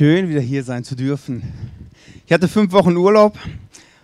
Schön, 0.00 0.30
wieder 0.30 0.40
hier 0.40 0.64
sein 0.64 0.82
zu 0.82 0.96
dürfen. 0.96 1.42
Ich 2.24 2.32
hatte 2.32 2.48
fünf 2.48 2.72
Wochen 2.72 2.96
Urlaub 2.96 3.38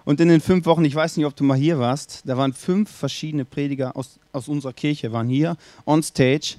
und 0.04 0.21
in 0.21 0.29
den 0.29 0.43
fünf 0.43 0.66
Wochen, 0.66 0.84
ich 0.84 0.95
weiß 0.95 1.16
nicht, 1.16 1.25
ob 1.25 1.34
du 1.34 1.43
mal 1.43 1.57
hier 1.57 1.79
warst, 1.79 2.21
da 2.27 2.37
waren 2.37 2.53
fünf 2.53 2.91
verschiedene 2.91 3.46
Prediger 3.46 3.96
aus, 3.96 4.18
aus 4.30 4.46
unserer 4.46 4.75
Kirche, 4.75 5.11
waren 5.12 5.30
hier 5.30 5.57
on 5.86 6.03
stage 6.03 6.57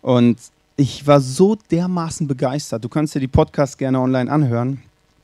und 0.00 0.38
ich 0.76 1.04
war 1.08 1.20
so 1.20 1.56
dermaßen 1.72 2.28
begeistert. 2.28 2.84
Du 2.84 2.88
kannst 2.88 3.16
dir 3.16 3.18
die 3.18 3.26
Podcasts 3.26 3.76
gerne 3.76 3.98
online 3.98 4.30
anhören 4.30 4.80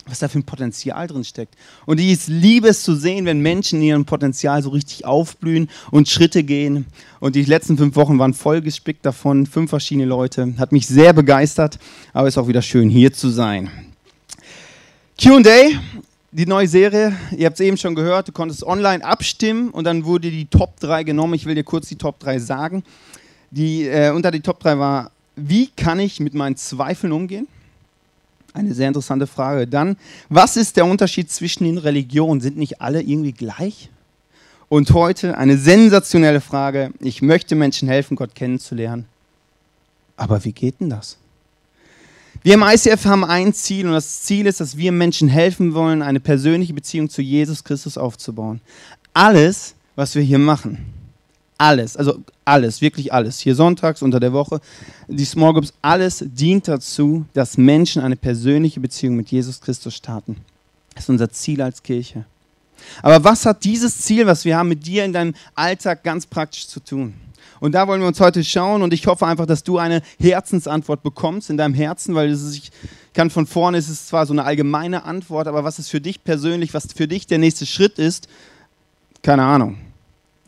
was 0.09 0.19
da 0.21 0.29
für 0.29 0.39
ein 0.39 0.45
Potenzial 0.45 1.07
drin 1.07 1.25
steckt. 1.25 1.55
Und 1.87 2.01
ich 2.01 2.27
liebe 2.27 2.69
es 2.69 2.83
zu 2.83 2.95
sehen, 2.95 3.27
wenn 3.27 3.41
Menschen 3.41 3.81
in 3.81 3.89
ihrem 3.89 4.05
Potenzial 4.05 4.63
so 4.63 4.71
richtig 4.71 5.05
aufblühen 5.05 5.69
und 5.91 6.09
Schritte 6.09 6.43
gehen. 6.43 6.87
Und 7.21 7.37
die 7.37 7.45
letzten 7.45 7.77
fünf 7.77 7.97
Wochen 7.97 8.19
waren 8.19 8.35
voll 8.35 8.61
gespickt 8.61 9.05
davon, 9.05 9.47
fünf 9.47 9.71
verschiedene 9.71 10.07
Leute. 10.07 10.55
Hat 10.59 10.73
mich 10.73 10.87
sehr 10.87 11.13
begeistert, 11.13 11.79
aber 12.13 12.29
es 12.29 12.35
ist 12.35 12.39
auch 12.39 12.49
wieder 12.49 12.63
schön, 12.63 12.89
hier 12.89 13.13
zu 13.13 13.29
sein. 13.29 13.71
QA, 15.21 15.43
die 16.31 16.47
neue 16.47 16.69
Serie, 16.69 17.17
ihr 17.37 17.47
habt 17.47 17.59
es 17.59 17.67
eben 17.67 17.77
schon 17.77 17.95
gehört, 17.95 18.29
du 18.29 18.33
konntest 18.33 18.63
online 18.63 19.05
abstimmen 19.05 19.71
und 19.71 19.85
dann 19.85 20.05
wurde 20.05 20.31
die 20.31 20.47
Top 20.47 20.79
3 20.81 21.03
genommen. 21.03 21.35
Ich 21.35 21.47
will 21.47 21.55
dir 21.55 21.65
kurz 21.65 21.89
die 21.89 21.97
Top 21.97 22.21
3 22.21 22.39
sagen. 22.39 22.85
Die, 23.51 23.85
äh, 23.85 24.11
unter 24.11 24.31
die 24.31 24.41
Top 24.41 24.61
3 24.61 24.79
war, 24.79 25.11
wie 25.37 25.69
kann 25.69 26.01
ich 26.01 26.21
mit 26.21 26.35
meinen 26.35 26.57
Zweifeln 26.57 27.13
umgehen? 27.13 27.49
Eine 28.55 28.75
sehr 28.75 28.89
interessante 28.89 29.27
Frage. 29.27 29.67
Dann, 29.67 29.97
was 30.29 30.57
ist 30.57 30.77
der 30.77 30.87
Unterschied 30.87 31.31
zwischen 31.31 31.65
den 31.65 31.79
Religionen? 31.79 32.41
Sind 32.41 32.57
nicht 32.57 32.81
alle 32.81 33.03
irgendwie 33.03 33.33
gleich? 33.33 33.91
Und 34.69 34.91
heute 34.93 35.39
eine 35.39 35.57
sensationelle 35.57 36.41
Frage. 36.41 36.93
Ich 37.01 37.23
möchte 37.23 37.55
Menschen 37.55 37.89
helfen, 37.89 38.17
Gott 38.17 38.35
kennenzulernen. 38.35 39.07
Aber 40.17 40.45
wie 40.45 40.53
geht 40.53 40.81
denn 40.81 40.91
das? 40.91 41.17
Wir 42.43 42.55
im 42.55 42.63
ICF 42.63 43.05
haben 43.05 43.25
ein 43.25 43.53
Ziel 43.53 43.87
und 43.87 43.93
das 43.93 44.23
Ziel 44.23 44.47
ist, 44.47 44.61
dass 44.61 44.77
wir 44.77 44.93
Menschen 44.93 45.29
helfen 45.29 45.75
wollen, 45.75 46.03
eine 46.03 46.21
persönliche 46.21 46.75
Beziehung 46.75 47.09
zu 47.09 47.21
Jesus 47.23 47.65
Christus 47.65 47.99
aufzubauen. 47.99 48.61
Alles, 49.13 49.75
was 49.97 50.15
wir 50.15 50.23
hier 50.23 50.39
machen, 50.39 50.87
alles, 51.59 51.97
also 51.97 52.23
alles, 52.45 52.81
wirklich 52.81 53.13
alles, 53.13 53.41
hier 53.41 53.55
sonntags, 53.55 54.01
unter 54.01 54.21
der 54.21 54.33
Woche, 54.33 54.61
die 55.09 55.25
Small 55.25 55.53
Groups, 55.53 55.75
alles 55.83 56.25
dient 56.27 56.69
dazu, 56.69 57.27
dass 57.35 57.59
Menschen 57.59 58.01
eine 58.01 58.17
persönliche 58.17 58.81
Beziehung 58.81 59.17
mit 59.17 59.31
Jesus 59.31 59.61
Christus 59.61 59.95
starten. 59.95 60.37
Das 60.95 61.05
ist 61.05 61.11
unser 61.11 61.31
Ziel 61.31 61.61
als 61.61 61.83
Kirche. 61.83 62.25
Aber 63.03 63.23
was 63.25 63.45
hat 63.45 63.65
dieses 63.65 63.99
Ziel, 63.99 64.27
was 64.27 64.45
wir 64.45 64.57
haben, 64.57 64.69
mit 64.69 64.87
dir 64.87 65.05
in 65.05 65.13
deinem 65.13 65.35
Alltag 65.55 66.05
ganz 66.05 66.27
praktisch 66.27 66.69
zu 66.69 66.81
tun? 66.81 67.15
Und 67.61 67.73
da 67.73 67.89
wollen 67.89 68.01
wir 68.01 68.07
uns 68.07 68.21
heute 68.21 68.45
schauen 68.45 68.83
und 68.83 68.95
ich 68.95 69.07
hoffe 69.09 69.27
einfach, 69.27 69.47
dass 69.47 69.65
du 69.65 69.79
eine 69.79 70.03
Herzensantwort 70.21 71.03
bekommst 71.03 71.51
in 71.51 71.57
deinem 71.57 71.75
Herzen, 71.75 72.15
weil 72.15 72.31
es 72.31 72.43
ist, 72.43 72.57
ich 72.57 72.71
kann 73.15 73.31
von 73.31 73.47
vorne, 73.47 73.79
ist 73.79 73.89
es 73.89 74.07
zwar 74.07 74.27
so 74.27 74.33
eine 74.33 74.45
allgemeine 74.45 75.05
Antwort, 75.05 75.49
aber 75.49 75.65
was 75.65 75.81
ist 75.81 75.89
für 75.89 76.01
dich 76.01 76.23
persönlich, 76.23 76.73
was 76.73 76.87
für 76.95 77.09
dich 77.09 77.27
der 77.27 77.39
nächste 77.39 77.67
Schritt 77.67 77.99
ist, 77.99 78.29
keine 79.23 79.43
Ahnung. 79.43 79.79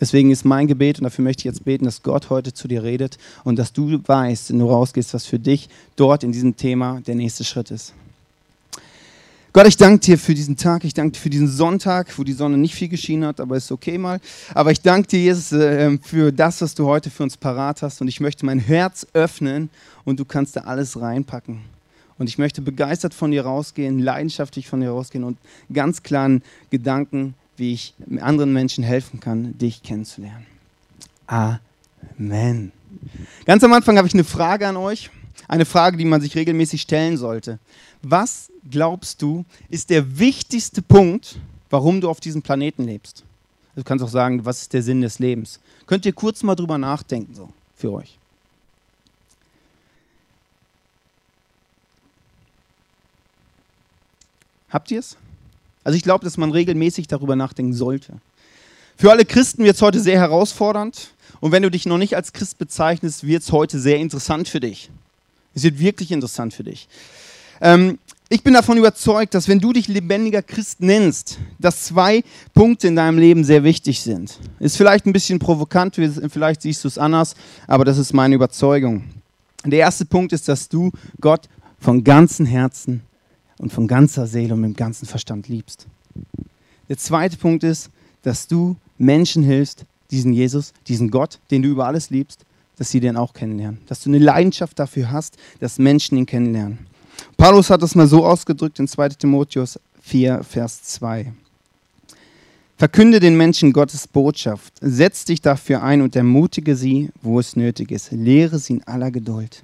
Deswegen 0.01 0.31
ist 0.31 0.45
mein 0.45 0.67
Gebet, 0.67 0.99
und 0.99 1.05
dafür 1.05 1.23
möchte 1.23 1.41
ich 1.41 1.45
jetzt 1.45 1.65
beten, 1.65 1.85
dass 1.85 2.03
Gott 2.03 2.31
heute 2.31 2.55
zu 2.55 2.67
dir 2.67 2.83
redet 2.83 3.19
und 3.45 3.59
dass 3.59 3.73
du 3.73 4.01
weißt, 4.05 4.51
wenn 4.51 4.59
du 4.59 4.67
rausgehst, 4.67 5.13
was 5.13 5.27
für 5.27 5.39
dich 5.39 5.69
dort 5.97 6.25
in 6.25 6.33
diesem 6.33 6.57
Thema 6.57 7.03
der 7.07 7.15
nächste 7.15 7.45
Schritt 7.45 7.71
ist. 7.71 7.93
Gott, 9.53 9.67
ich 9.67 9.77
danke 9.77 9.99
dir 9.99 10.17
für 10.17 10.33
diesen 10.33 10.57
Tag, 10.57 10.85
ich 10.85 10.95
danke 10.95 11.13
dir 11.13 11.19
für 11.19 11.29
diesen 11.29 11.49
Sonntag, 11.49 12.17
wo 12.17 12.23
die 12.23 12.35
Sonne 12.35 12.57
nicht 12.57 12.75
viel 12.75 12.89
geschienen 12.89 13.27
hat, 13.27 13.41
aber 13.41 13.57
ist 13.57 13.73
okay 13.73 13.99
mal. 13.99 14.21
Aber 14.55 14.71
ich 14.71 14.81
danke 14.81 15.09
dir, 15.09 15.21
Jesus, 15.21 15.51
äh, 15.51 15.99
für 15.99 16.31
das, 16.31 16.61
was 16.61 16.77
du 16.77 16.87
heute 16.87 17.11
für 17.11 17.25
uns 17.25 17.37
parat 17.37 17.83
hast. 17.83 18.01
Und 18.01 18.07
ich 18.07 18.21
möchte 18.21 18.47
mein 18.47 18.61
Herz 18.61 19.09
öffnen 19.13 19.69
und 20.05 20.21
du 20.21 20.25
kannst 20.25 20.55
da 20.55 20.61
alles 20.61 21.01
reinpacken. 21.01 21.63
Und 22.17 22.29
ich 22.29 22.39
möchte 22.39 22.63
begeistert 22.63 23.13
von 23.13 23.33
dir 23.33 23.43
rausgehen, 23.43 23.99
leidenschaftlich 23.99 24.69
von 24.69 24.83
dir 24.83 24.91
rausgehen 24.91 25.25
und 25.25 25.37
ganz 25.73 26.05
klaren 26.05 26.43
Gedanken 26.71 27.35
wie 27.61 27.75
ich 27.75 27.95
anderen 28.21 28.53
Menschen 28.53 28.83
helfen 28.83 29.21
kann, 29.21 29.57
dich 29.59 29.83
kennenzulernen. 29.83 30.47
Amen. 31.27 32.73
Ganz 33.45 33.63
am 33.63 33.73
Anfang 33.73 33.97
habe 33.99 34.09
ich 34.09 34.15
eine 34.15 34.25
Frage 34.25 34.67
an 34.67 34.77
euch. 34.77 35.11
Eine 35.47 35.65
Frage, 35.65 35.97
die 35.97 36.05
man 36.05 36.21
sich 36.21 36.35
regelmäßig 36.35 36.83
stellen 36.83 37.17
sollte. 37.17 37.59
Was 38.03 38.51
glaubst 38.69 39.21
du, 39.23 39.45
ist 39.69 39.91
der 39.91 40.19
wichtigste 40.19 40.81
Punkt, 40.81 41.39
warum 41.69 42.01
du 42.01 42.09
auf 42.09 42.21
diesem 42.21 42.43
Planeten 42.43 42.85
lebst? 42.85 43.25
Du 43.77 43.85
kannst 43.85 44.05
auch 44.05 44.11
sagen, 44.11 44.45
was 44.45 44.63
ist 44.63 44.73
der 44.73 44.83
Sinn 44.83 45.01
des 45.01 45.19
Lebens? 45.19 45.61
Könnt 45.87 46.07
ihr 46.07 46.13
kurz 46.13 46.43
mal 46.43 46.55
drüber 46.55 46.79
nachdenken, 46.79 47.35
so 47.35 47.51
für 47.77 47.93
euch? 47.93 48.19
Habt 54.71 54.91
ihr 54.91 55.01
es? 55.01 55.17
Also 55.85 55.97
ich 55.97 56.03
glaube, 56.03 56.25
dass 56.25 56.37
man 56.37 56.51
regelmäßig 56.51 57.09
darüber 57.09 57.37
nachdenken 57.37 57.73
sollte. 57.73 58.15
Für 58.97 59.11
alle 59.11 59.25
Christen 59.25 59.65
wird 59.65 59.77
es 59.77 59.83
heute 59.83 60.01
sehr 60.01 60.19
herausfordernd. 60.19 61.15
Und 61.41 61.53
wenn 61.53 61.63
du 61.63 61.71
dich 61.71 61.87
noch 61.87 61.97
nicht 61.97 62.17
als 62.17 62.33
Christ 62.33 62.59
bezeichnest, 62.59 63.27
wird 63.27 63.43
es 63.43 63.51
heute 63.53 63.79
sehr 63.79 63.97
interessant 63.97 64.49
für 64.49 64.61
dich. 64.61 64.91
Es 65.55 65.63
wird 65.63 65.79
wirklich 65.79 66.13
interessant 66.13 66.53
für 66.53 66.65
dich. 66.65 66.87
Ähm, 67.61 67.99
ich 68.29 68.45
bin 68.45 68.55
davon 68.55 68.79
überzeugt, 68.79 69.35
dass 69.35 69.49
wenn 69.49 69.59
du 69.59 69.73
dich 69.73 69.89
lebendiger 69.89 70.43
Christ 70.43 70.81
nennst, 70.81 71.39
dass 71.59 71.85
zwei 71.85 72.23
Punkte 72.55 72.87
in 72.87 72.95
deinem 72.95 73.19
Leben 73.19 73.43
sehr 73.43 73.65
wichtig 73.65 74.03
sind. 74.03 74.39
Ist 74.61 74.77
vielleicht 74.77 75.07
ein 75.07 75.13
bisschen 75.13 75.41
provokant, 75.41 75.97
vielleicht 75.97 76.63
siehst 76.63 76.85
du 76.85 76.89
es 76.89 76.97
anders, 76.97 77.35
aber 77.67 77.85
das 77.85 77.99
ist 77.99 78.13
meine 78.13 78.37
Überzeugung. 78.37 79.05
Der 79.65 79.81
erste 79.81 80.05
Punkt 80.05 80.33
ist, 80.33 80.47
dass 80.47 80.69
du 80.69 80.93
Gott 81.21 81.49
von 81.81 82.05
ganzem 82.05 82.47
Herzen 82.47 83.03
und 83.61 83.73
von 83.73 83.87
ganzer 83.87 84.27
Seele 84.27 84.55
und 84.55 84.63
mit 84.63 84.71
dem 84.71 84.77
ganzen 84.77 85.07
Verstand 85.07 85.49
liebst. 85.49 85.87
Der 86.89 86.97
zweite 86.97 87.37
Punkt 87.37 87.63
ist, 87.63 87.91
dass 88.23 88.49
du 88.49 88.77
Menschen 88.99 89.43
hilfst, 89.43 89.85
diesen 90.11 90.33
Jesus, 90.33 90.73
diesen 90.89 91.11
Gott, 91.11 91.39
den 91.51 91.63
du 91.63 91.69
über 91.69 91.87
alles 91.87 92.11
liebst, 92.11 92.45
dass 92.79 92.91
sie 92.91 93.01
den 93.01 93.17
auch 93.17 93.35
kennenlernen. 93.35 93.79
Dass 93.87 94.03
du 94.03 94.09
eine 94.09 94.19
Leidenschaft 94.19 94.79
dafür 94.79 95.13
hast, 95.13 95.37
dass 95.61 95.79
Menschen 95.79 96.17
ihn 96.17 96.27
kennenlernen. 96.27 96.79
Paulus 97.37 97.69
hat 97.69 97.83
das 97.83 97.95
mal 97.95 98.07
so 98.07 98.25
ausgedrückt 98.25 98.79
in 98.79 98.89
2 98.89 99.11
Timotheus 99.11 99.79
4, 100.01 100.43
Vers 100.43 100.83
2. 100.85 101.33
Verkünde 102.79 103.21
den 103.21 103.37
Menschen 103.37 103.75
Gottes 103.75 104.09
Botschaft, 104.09 104.73
setz 104.81 105.27
dich 105.27 105.43
dafür 105.43 105.83
ein 105.83 106.01
und 106.01 106.17
ermutige 106.17 106.75
sie, 106.77 107.11
wo 107.21 107.39
es 107.39 107.55
nötig 107.55 107.93
ist. 107.93 108.11
Lehre 108.11 108.59
sie 108.59 108.75
in 108.75 108.85
aller 108.85 109.11
Geduld. 109.11 109.63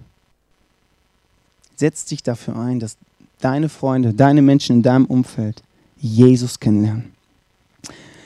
Setz 1.77 2.05
dich 2.05 2.23
dafür 2.23 2.57
ein, 2.57 2.78
dass 2.78 2.99
deine 3.41 3.69
Freunde, 3.69 4.14
deine 4.14 4.42
Menschen 4.42 4.76
in 4.76 4.82
deinem 4.82 5.06
Umfeld 5.06 5.62
Jesus 5.98 6.60
kennenlernen. 6.60 7.12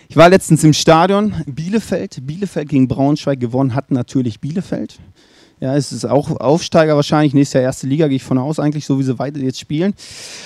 Ich 0.09 0.17
war 0.17 0.29
letztens 0.29 0.65
im 0.65 0.73
Stadion 0.73 1.35
Bielefeld. 1.47 2.27
Bielefeld 2.27 2.69
gegen 2.69 2.89
Braunschweig 2.89 3.39
gewonnen 3.39 3.75
hat 3.75 3.93
natürlich 3.93 4.41
Bielefeld. 4.41 4.99
Ja, 5.61 5.77
es 5.77 5.93
ist 5.93 6.07
auch 6.07 6.41
Aufsteiger 6.41 6.97
wahrscheinlich. 6.97 7.35
Nächstes 7.35 7.55
Jahr 7.55 7.65
erste 7.65 7.87
Liga 7.87 8.09
gehe 8.09 8.17
ich 8.17 8.23
von 8.23 8.39
aus, 8.39 8.59
eigentlich, 8.59 8.87
so 8.87 8.99
wie 8.99 9.03
sie 9.03 9.19
weiter 9.19 9.39
jetzt 9.39 9.61
spielen. 9.61 9.95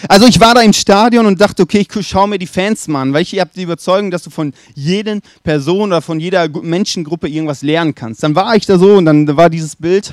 Also 0.09 0.27
ich 0.27 0.41
war 0.41 0.55
da 0.55 0.61
im 0.61 0.73
Stadion 0.73 1.25
und 1.25 1.41
dachte, 1.41 1.63
okay, 1.63 1.87
ich 1.89 2.07
schaue 2.07 2.29
mir 2.29 2.39
die 2.39 2.49
Fans 2.49 2.89
mal 2.89 3.03
an, 3.03 3.13
weil 3.13 3.23
ich 3.23 3.39
habe 3.39 3.51
die 3.55 3.63
Überzeugung, 3.63 4.11
dass 4.11 4.25
du 4.25 4.31
von 4.31 4.53
jeder 4.75 5.21
Person 5.45 5.91
oder 5.91 6.03
von 6.03 6.19
jeder 6.19 6.49
Menschengruppe 6.49 7.29
irgendwas 7.29 7.63
lernen 7.63 7.95
kannst. 7.95 8.25
Dann 8.25 8.35
war 8.35 8.57
ich 8.57 8.67
da 8.67 8.77
so 8.77 8.97
und 8.97 9.05
dann 9.05 9.37
war 9.37 9.49
dieses 9.49 9.77
Bild, 9.77 10.13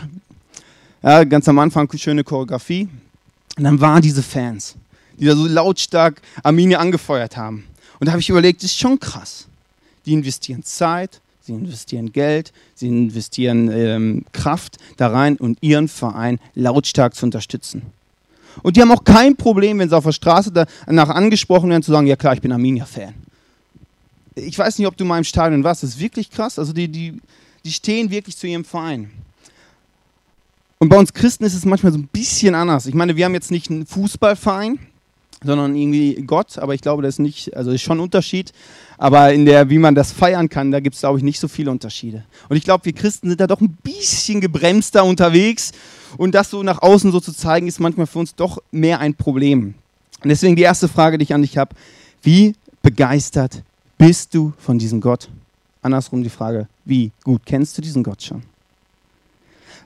ja, 1.02 1.24
ganz 1.24 1.50
am 1.50 1.58
Anfang 1.58 1.90
schöne 1.98 2.24
Choreografie. 2.24 2.88
Und 3.58 3.64
dann 3.64 3.80
waren 3.82 4.02
diese 4.02 4.24
Fans, 4.24 4.76
die 5.18 5.26
da 5.26 5.36
so 5.36 5.46
lautstark 5.46 6.22
Arminia 6.44 6.80
angefeuert 6.80 7.38
haben. 7.38 7.66
Und 8.00 8.08
da 8.08 8.12
habe 8.12 8.22
ich 8.22 8.30
überlegt, 8.30 8.64
das 8.64 8.72
ist 8.72 8.80
schon 8.80 9.00
krass. 9.00 9.48
Die 10.06 10.14
investieren 10.14 10.64
Zeit, 10.64 11.22
sie 11.42 11.54
investieren 11.54 12.12
Geld, 12.12 12.52
sie 12.76 12.88
investieren 12.88 13.70
ähm, 13.72 14.26
Kraft 14.32 14.78
da 14.98 15.08
rein, 15.08 15.38
um 15.38 15.56
ihren 15.62 15.88
Verein 15.88 16.40
lautstark 16.56 17.14
zu 17.14 17.26
unterstützen. 17.26 17.84
Und 18.64 18.76
die 18.76 18.82
haben 18.82 18.92
auch 18.92 19.04
kein 19.04 19.36
Problem, 19.36 19.80
wenn 19.80 19.90
sie 19.90 19.96
auf 19.96 20.04
der 20.04 20.12
Straße 20.12 20.52
danach 20.52 21.10
angesprochen 21.10 21.70
werden, 21.70 21.84
zu 21.84 21.92
sagen, 21.92 22.08
ja 22.08 22.16
klar, 22.16 22.34
ich 22.34 22.42
bin 22.42 22.52
Arminia-Fan. 22.52 23.14
Ich 24.36 24.58
weiß 24.58 24.78
nicht, 24.78 24.88
ob 24.88 24.98
du 24.98 25.06
mal 25.06 25.18
im 25.18 25.24
Stadion 25.24 25.64
warst, 25.64 25.84
das 25.84 25.92
ist 25.92 26.00
wirklich 26.00 26.30
krass. 26.32 26.58
Also 26.58 26.74
die, 26.74 26.88
die, 26.88 27.20
die 27.64 27.72
stehen 27.72 28.10
wirklich 28.10 28.38
zu 28.38 28.48
ihrem 28.48 28.66
Verein. 28.66 29.12
Und 30.82 30.90
bei 30.90 30.98
uns 30.98 31.14
Christen 31.14 31.44
ist 31.44 31.54
es 31.54 31.64
manchmal 31.64 31.92
so 31.92 32.00
ein 32.00 32.08
bisschen 32.12 32.56
anders. 32.56 32.88
Ich 32.88 32.96
meine, 32.96 33.16
wir 33.16 33.26
haben 33.26 33.36
jetzt 33.36 33.52
nicht 33.52 33.70
einen 33.70 33.86
Fußballverein, 33.86 34.80
sondern 35.44 35.76
irgendwie 35.76 36.16
Gott, 36.26 36.58
aber 36.58 36.74
ich 36.74 36.82
glaube, 36.82 37.04
das 37.04 37.16
ist 37.16 37.20
nicht, 37.20 37.56
also 37.56 37.70
ist 37.70 37.84
schon 37.84 38.00
ein 38.00 38.02
Unterschied. 38.02 38.52
Aber 38.98 39.32
in 39.32 39.46
der, 39.46 39.70
wie 39.70 39.78
man 39.78 39.94
das 39.94 40.12
feiern 40.12 40.50
kann, 40.50 40.72
da 40.72 40.80
gibt 40.80 40.96
es, 40.96 41.02
glaube 41.02 41.20
ich, 41.20 41.24
nicht 41.24 41.40
so 41.40 41.48
viele 41.48 41.70
Unterschiede. 41.70 42.24
Und 42.50 42.58
ich 42.58 42.64
glaube, 42.64 42.84
wir 42.86 42.94
Christen 42.94 43.30
sind 43.30 43.40
da 43.40 43.46
doch 43.46 43.62
ein 43.62 43.78
bisschen 43.84 44.42
gebremster 44.42 45.06
unterwegs. 45.06 45.72
Und 46.18 46.34
das 46.34 46.50
so 46.50 46.64
nach 46.64 46.82
außen 46.82 47.12
so 47.12 47.20
zu 47.20 47.32
zeigen, 47.32 47.68
ist 47.68 47.80
manchmal 47.80 48.08
für 48.08 48.18
uns 48.18 48.34
doch 48.34 48.58
mehr 48.72 49.00
ein 49.00 49.14
Problem. 49.14 49.76
Und 50.24 50.30
deswegen 50.30 50.56
die 50.56 50.64
erste 50.64 50.88
Frage, 50.88 51.20
die 51.20 51.24
ich 51.26 51.34
an 51.36 51.44
dich 51.44 51.60
habe: 51.60 51.76
Wie 52.24 52.56
begeistert 52.82 53.62
bist 54.00 54.34
du 54.34 54.52
von 54.58 54.80
diesem 54.80 55.00
Gott? 55.00 55.30
Andersrum 55.84 56.24
die 56.24 56.30
Frage: 56.30 56.68
Wie 56.86 57.12
gut 57.24 57.44
kennst 57.46 57.78
du 57.78 57.84
diesen 57.84 58.02
Gott 58.02 58.24
schon? 58.24 58.42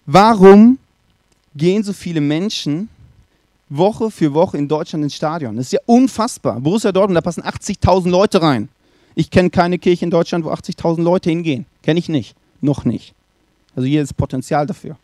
Warum 0.05 0.77
gehen 1.55 1.83
so 1.83 1.93
viele 1.93 2.21
Menschen 2.21 2.89
Woche 3.69 4.11
für 4.11 4.33
Woche 4.33 4.57
in 4.57 4.67
Deutschland 4.67 5.03
ins 5.03 5.15
Stadion. 5.15 5.55
Das 5.55 5.67
ist 5.67 5.73
ja 5.73 5.79
unfassbar. 5.85 6.59
Borussia 6.59 6.91
Dortmund, 6.91 7.17
da 7.17 7.21
passen 7.21 7.43
80.000 7.43 8.09
Leute 8.09 8.41
rein. 8.41 8.69
Ich 9.15 9.31
kenne 9.31 9.49
keine 9.49 9.79
Kirche 9.79 10.05
in 10.05 10.11
Deutschland, 10.11 10.45
wo 10.45 10.51
80.000 10.51 11.01
Leute 11.01 11.29
hingehen. 11.29 11.65
Kenne 11.81 11.99
ich 11.99 12.09
nicht. 12.09 12.35
Noch 12.61 12.85
nicht. 12.85 13.13
Also 13.75 13.87
hier 13.87 14.01
ist 14.01 14.15
Potenzial 14.15 14.67
dafür. 14.67 14.97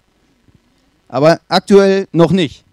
Aber 1.07 1.39
aktuell 1.47 2.07
noch 2.11 2.31
nicht. 2.31 2.63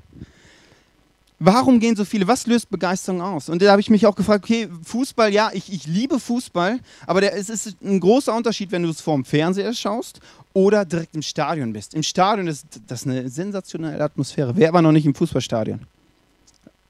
Warum 1.40 1.78
gehen 1.78 1.94
so 1.94 2.04
viele? 2.04 2.26
Was 2.26 2.46
löst 2.46 2.68
Begeisterung 2.68 3.20
aus? 3.20 3.48
Und 3.48 3.62
da 3.62 3.70
habe 3.70 3.80
ich 3.80 3.90
mich 3.90 4.06
auch 4.06 4.16
gefragt, 4.16 4.44
okay, 4.44 4.68
Fußball, 4.82 5.32
ja, 5.32 5.50
ich, 5.52 5.72
ich 5.72 5.86
liebe 5.86 6.18
Fußball, 6.18 6.80
aber 7.06 7.20
der, 7.20 7.36
es 7.36 7.48
ist 7.48 7.76
ein 7.80 8.00
großer 8.00 8.34
Unterschied, 8.34 8.72
wenn 8.72 8.82
du 8.82 8.88
es 8.88 9.00
vorm 9.00 9.24
Fernseher 9.24 9.72
schaust 9.72 10.20
oder 10.52 10.84
direkt 10.84 11.14
im 11.14 11.22
Stadion 11.22 11.72
bist. 11.72 11.94
Im 11.94 12.02
Stadion 12.02 12.48
ist 12.48 12.66
das 12.88 13.06
eine 13.06 13.28
sensationelle 13.28 14.02
Atmosphäre. 14.02 14.56
Wer 14.56 14.72
war 14.72 14.82
noch 14.82 14.90
nicht 14.90 15.06
im 15.06 15.14
Fußballstadion? 15.14 15.80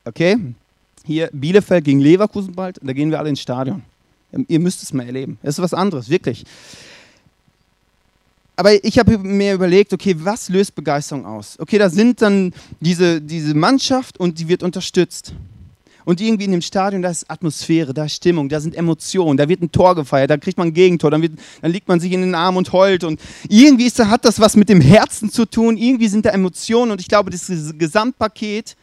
Okay, 0.06 0.38
hier 1.04 1.28
Bielefeld 1.32 1.84
gegen 1.84 2.00
Leverkusen 2.00 2.54
bald, 2.54 2.78
da 2.82 2.92
gehen 2.94 3.10
wir 3.10 3.18
alle 3.18 3.28
ins 3.28 3.40
Stadion. 3.40 3.82
Ihr 4.46 4.60
müsst 4.60 4.82
es 4.82 4.94
mal 4.94 5.04
erleben. 5.04 5.38
Es 5.42 5.58
ist 5.58 5.62
was 5.62 5.74
anderes, 5.74 6.08
wirklich 6.08 6.44
aber 8.58 8.84
ich 8.84 8.98
habe 8.98 9.18
mir 9.18 9.54
überlegt, 9.54 9.92
okay, 9.92 10.16
was 10.18 10.48
löst 10.48 10.74
Begeisterung 10.74 11.24
aus? 11.24 11.56
Okay, 11.60 11.78
da 11.78 11.88
sind 11.88 12.20
dann 12.20 12.52
diese, 12.80 13.20
diese 13.20 13.54
Mannschaft 13.54 14.18
und 14.18 14.40
die 14.40 14.48
wird 14.48 14.64
unterstützt. 14.64 15.32
Und 16.04 16.20
irgendwie 16.20 16.46
in 16.46 16.50
dem 16.50 16.62
Stadion, 16.62 17.00
da 17.00 17.10
ist 17.10 17.30
Atmosphäre, 17.30 17.94
da 17.94 18.06
ist 18.06 18.16
Stimmung, 18.16 18.48
da 18.48 18.58
sind 18.58 18.74
Emotionen, 18.74 19.36
da 19.36 19.48
wird 19.48 19.62
ein 19.62 19.70
Tor 19.70 19.94
gefeiert, 19.94 20.30
da 20.30 20.36
kriegt 20.38 20.58
man 20.58 20.68
ein 20.68 20.74
Gegentor, 20.74 21.12
dann, 21.12 21.22
wird, 21.22 21.38
dann 21.62 21.70
liegt 21.70 21.86
man 21.86 22.00
sich 22.00 22.10
in 22.10 22.20
den 22.20 22.34
Arm 22.34 22.56
und 22.56 22.72
heult. 22.72 23.04
Und 23.04 23.20
irgendwie 23.48 23.86
ist, 23.86 24.00
hat 24.00 24.24
das 24.24 24.40
was 24.40 24.56
mit 24.56 24.68
dem 24.68 24.80
Herzen 24.80 25.30
zu 25.30 25.44
tun, 25.44 25.76
irgendwie 25.76 26.08
sind 26.08 26.26
da 26.26 26.30
Emotionen 26.30 26.90
und 26.90 27.00
ich 27.00 27.06
glaube, 27.06 27.30
das 27.30 27.46
Gesamtpaket 27.78 28.76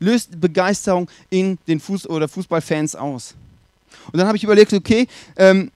löst 0.00 0.40
Begeisterung 0.40 1.08
in 1.30 1.56
den 1.68 1.80
Fuß- 1.80 2.08
oder 2.08 2.26
Fußballfans 2.26 2.96
aus. 2.96 3.36
Und 4.10 4.18
dann 4.18 4.26
habe 4.26 4.36
ich 4.36 4.42
überlegt, 4.42 4.72
okay, 4.72 5.06
ähm, 5.36 5.70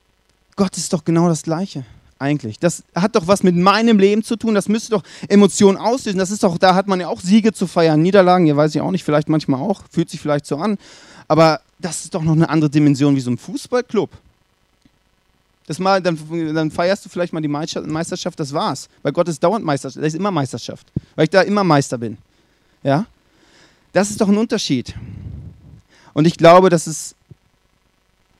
Gott 0.57 0.77
ist 0.77 0.93
doch 0.93 1.05
genau 1.05 1.29
das 1.29 1.45
Gleiche 1.45 1.85
eigentlich? 2.19 2.59
Das 2.59 2.83
hat 2.95 3.17
doch 3.17 3.27
was 3.27 3.43
mit 3.43 3.57
meinem 3.57 3.99
Leben 3.99 4.23
zu 4.23 4.37
tun. 4.37 4.55
Das 4.55 4.69
müsste 4.69 4.91
doch 4.91 5.03
Emotionen 5.29 5.79
auslösen. 5.79 6.19
Das 6.19 6.31
ist 6.31 6.43
doch, 6.43 6.59
da 6.59 6.75
hat 6.75 6.89
man 6.89 7.01
ja 7.01 7.09
auch 7.09 7.21
Siege 7.21 7.53
zu 7.53 7.67
feiern, 7.67 8.03
Niederlagen, 8.03 8.47
ja 8.47 8.57
weiß 8.57 8.75
ich 8.75 8.81
auch 8.81 8.91
nicht, 8.91 9.05
vielleicht 9.05 9.29
manchmal 9.29 9.61
auch, 9.61 9.83
fühlt 9.91 10.11
sich 10.11 10.21
vielleicht 10.21 10.47
so 10.47 10.57
an. 10.57 10.79
Aber 11.29 11.61
das 11.79 12.05
ist 12.05 12.15
doch 12.15 12.23
noch 12.23 12.33
eine 12.33 12.49
andere 12.49 12.71
Dimension 12.71 13.15
wie 13.15 13.21
so 13.21 13.31
ein 13.31 13.39
Fußballclub. 13.39 14.11
Das 15.67 15.79
mal, 15.79 16.01
dann, 16.01 16.19
dann 16.55 16.71
feierst 16.71 17.05
du 17.05 17.11
vielleicht 17.11 17.35
mal 17.35 17.43
die 17.43 17.49
Meisterschaft, 17.49 18.41
das 18.41 18.55
war's. 18.55 18.89
Weil 19.03 19.13
Gott 19.13 19.29
ist 19.29 19.43
dauernd 19.45 19.65
Meisterschaft, 19.65 20.03
das 20.03 20.15
ist 20.15 20.19
immer 20.19 20.31
Meisterschaft. 20.31 20.87
Weil 21.15 21.25
ich 21.25 21.31
da 21.31 21.43
immer 21.43 21.63
Meister 21.63 21.99
bin. 21.99 22.17
Ja? 22.83 23.05
Das 23.93 24.11
ist 24.11 24.21
doch 24.21 24.29
ein 24.29 24.39
Unterschied. 24.39 24.95
Und 26.15 26.27
ich 26.27 26.39
glaube, 26.39 26.71
dass 26.71 26.87
es 26.87 27.15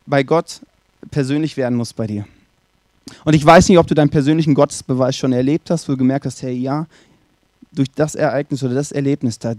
bei 0.07 0.23
Gott 0.23 0.63
persönlich 1.11 1.57
werden 1.59 1.77
muss 1.77 1.93
bei 1.93 2.07
dir. 2.07 2.27
Und 3.25 3.35
ich 3.35 3.45
weiß 3.45 3.69
nicht, 3.69 3.79
ob 3.79 3.87
du 3.87 3.95
deinen 3.95 4.11
persönlichen 4.11 4.55
Gottesbeweis 4.55 5.17
schon 5.17 5.33
erlebt 5.33 5.71
hast, 5.71 5.89
wo 5.89 5.93
du 5.93 5.99
gemerkt 5.99 6.27
hast, 6.27 6.43
hey, 6.43 6.55
ja, 6.55 6.87
durch 7.73 7.91
das 7.95 8.15
Ereignis 8.15 8.63
oder 8.63 8.75
das 8.75 8.93
Erlebnis, 8.93 9.39
da, 9.39 9.55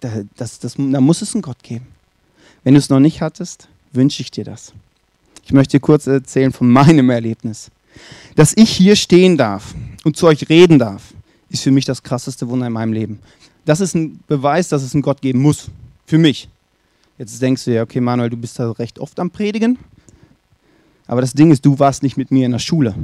da, 0.00 0.10
das, 0.36 0.58
das, 0.58 0.74
da 0.76 1.00
muss 1.00 1.22
es 1.22 1.34
einen 1.34 1.42
Gott 1.42 1.62
geben. 1.62 1.86
Wenn 2.64 2.74
du 2.74 2.78
es 2.78 2.88
noch 2.88 3.00
nicht 3.00 3.20
hattest, 3.20 3.68
wünsche 3.92 4.22
ich 4.22 4.30
dir 4.30 4.44
das. 4.44 4.72
Ich 5.44 5.52
möchte 5.52 5.78
dir 5.78 5.80
kurz 5.80 6.06
erzählen 6.06 6.52
von 6.52 6.70
meinem 6.70 7.10
Erlebnis. 7.10 7.70
Dass 8.34 8.52
ich 8.56 8.70
hier 8.70 8.96
stehen 8.96 9.36
darf 9.36 9.74
und 10.04 10.16
zu 10.16 10.26
euch 10.26 10.48
reden 10.48 10.78
darf, 10.78 11.14
ist 11.48 11.62
für 11.62 11.70
mich 11.70 11.84
das 11.84 12.02
krasseste 12.02 12.48
Wunder 12.48 12.66
in 12.66 12.72
meinem 12.72 12.92
Leben. 12.92 13.18
Das 13.64 13.80
ist 13.80 13.94
ein 13.94 14.20
Beweis, 14.26 14.68
dass 14.68 14.82
es 14.82 14.94
einen 14.94 15.02
Gott 15.02 15.20
geben 15.20 15.40
muss. 15.40 15.70
Für 16.06 16.18
mich. 16.18 16.48
Jetzt 17.18 17.40
denkst 17.42 17.64
du 17.64 17.74
ja, 17.74 17.82
okay, 17.82 18.00
Manuel, 18.00 18.30
du 18.30 18.36
bist 18.36 18.58
da 18.58 18.70
recht 18.72 18.98
oft 18.98 19.18
am 19.18 19.30
Predigen. 19.30 19.78
Aber 21.08 21.22
das 21.22 21.32
Ding 21.32 21.50
ist, 21.50 21.64
du 21.64 21.78
warst 21.78 22.04
nicht 22.04 22.16
mit 22.16 22.30
mir 22.30 22.46
in 22.46 22.52
der 22.52 22.58
Schule. 22.60 22.94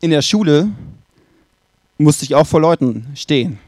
In 0.00 0.10
der 0.10 0.20
Schule 0.20 0.68
musste 1.96 2.24
ich 2.24 2.34
auch 2.34 2.46
vor 2.46 2.60
Leuten 2.60 3.06
stehen. 3.14 3.58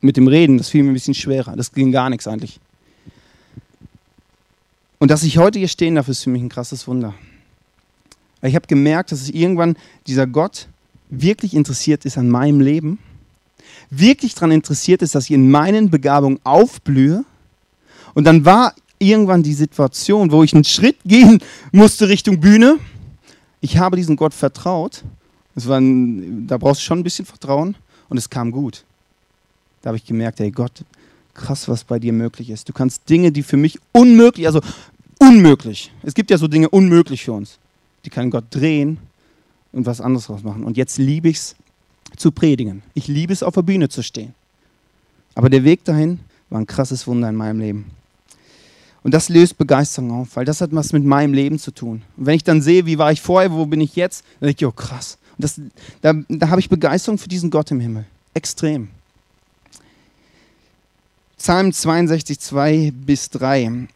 Mit 0.00 0.16
dem 0.16 0.26
Reden, 0.28 0.58
das 0.58 0.68
fiel 0.68 0.82
mir 0.82 0.90
ein 0.90 0.94
bisschen 0.94 1.14
schwerer. 1.14 1.56
Das 1.56 1.72
ging 1.72 1.92
gar 1.92 2.10
nichts 2.10 2.26
eigentlich. 2.26 2.60
Und 4.98 5.10
dass 5.10 5.22
ich 5.22 5.38
heute 5.38 5.58
hier 5.58 5.68
stehen 5.68 5.94
darf, 5.94 6.08
ist 6.08 6.24
für 6.24 6.30
mich 6.30 6.42
ein 6.42 6.48
krasses 6.48 6.88
Wunder. 6.88 7.14
Ich 8.42 8.54
habe 8.54 8.66
gemerkt, 8.66 9.12
dass 9.12 9.28
irgendwann 9.28 9.76
dieser 10.06 10.26
Gott 10.26 10.68
wirklich 11.08 11.54
interessiert 11.54 12.04
ist 12.04 12.18
an 12.18 12.28
meinem 12.28 12.60
Leben, 12.60 12.98
wirklich 13.90 14.34
daran 14.34 14.50
interessiert 14.50 15.02
ist, 15.02 15.14
dass 15.14 15.24
ich 15.24 15.32
in 15.32 15.50
meinen 15.50 15.90
Begabungen 15.90 16.40
aufblühe. 16.44 17.24
Und 18.14 18.24
dann 18.24 18.44
war 18.44 18.74
irgendwann 18.98 19.42
die 19.42 19.54
Situation, 19.54 20.30
wo 20.30 20.42
ich 20.42 20.54
einen 20.54 20.64
Schritt 20.64 20.96
gehen 21.04 21.40
musste 21.72 22.08
Richtung 22.08 22.40
Bühne. 22.40 22.78
Ich 23.60 23.78
habe 23.78 23.96
diesem 23.96 24.16
Gott 24.16 24.34
vertraut. 24.34 25.02
Das 25.54 25.68
war 25.68 25.78
ein, 25.80 26.46
da 26.46 26.58
brauchst 26.58 26.80
du 26.82 26.84
schon 26.84 27.00
ein 27.00 27.04
bisschen 27.04 27.24
Vertrauen 27.24 27.76
und 28.08 28.16
es 28.16 28.28
kam 28.28 28.50
gut. 28.50 28.84
Da 29.82 29.88
habe 29.88 29.96
ich 29.96 30.04
gemerkt, 30.04 30.40
ey 30.40 30.50
Gott, 30.50 30.84
krass, 31.34 31.68
was 31.68 31.84
bei 31.84 31.98
dir 31.98 32.12
möglich 32.12 32.50
ist. 32.50 32.68
Du 32.68 32.72
kannst 32.72 33.08
Dinge, 33.08 33.32
die 33.32 33.42
für 33.42 33.56
mich 33.56 33.78
unmöglich, 33.92 34.46
also 34.46 34.60
unmöglich, 35.18 35.92
es 36.02 36.14
gibt 36.14 36.30
ja 36.30 36.38
so 36.38 36.48
Dinge 36.48 36.68
unmöglich 36.68 37.24
für 37.24 37.32
uns, 37.32 37.58
die 38.04 38.10
kann 38.10 38.30
Gott 38.30 38.44
drehen 38.50 38.98
und 39.72 39.86
was 39.86 40.00
anderes 40.00 40.26
draus 40.26 40.42
machen. 40.42 40.64
Und 40.64 40.76
jetzt 40.76 40.98
liebe 40.98 41.28
ich 41.28 41.36
es 41.36 41.56
zu 42.16 42.30
predigen. 42.32 42.82
Ich 42.94 43.08
liebe 43.08 43.32
es, 43.32 43.42
auf 43.42 43.54
der 43.54 43.62
Bühne 43.62 43.88
zu 43.88 44.02
stehen. 44.02 44.34
Aber 45.34 45.50
der 45.50 45.64
Weg 45.64 45.84
dahin 45.84 46.20
war 46.48 46.60
ein 46.60 46.66
krasses 46.66 47.06
Wunder 47.06 47.28
in 47.28 47.36
meinem 47.36 47.60
Leben. 47.60 47.90
Und 49.06 49.14
das 49.14 49.28
löst 49.28 49.56
Begeisterung 49.56 50.10
auf, 50.10 50.34
weil 50.34 50.44
das 50.44 50.60
hat 50.60 50.70
was 50.72 50.92
mit 50.92 51.04
meinem 51.04 51.32
Leben 51.32 51.60
zu 51.60 51.70
tun. 51.70 52.02
Und 52.16 52.26
wenn 52.26 52.34
ich 52.34 52.42
dann 52.42 52.60
sehe, 52.60 52.86
wie 52.86 52.98
war 52.98 53.12
ich 53.12 53.22
vorher, 53.22 53.52
wo 53.52 53.64
bin 53.64 53.80
ich 53.80 53.94
jetzt, 53.94 54.24
dann 54.40 54.48
denke 54.48 54.64
ich, 54.64 54.66
oh 54.66 54.72
krass. 54.72 55.16
Und 55.38 55.44
das, 55.44 55.60
da, 56.02 56.12
da 56.28 56.48
habe 56.48 56.58
ich 56.58 56.68
Begeisterung 56.68 57.16
für 57.16 57.28
diesen 57.28 57.48
Gott 57.48 57.70
im 57.70 57.78
Himmel. 57.78 58.04
Extrem. 58.34 58.88
Psalm 61.38 61.72
62, 61.72 62.40
2 62.40 62.92
bis 63.06 63.30
3. 63.30 63.86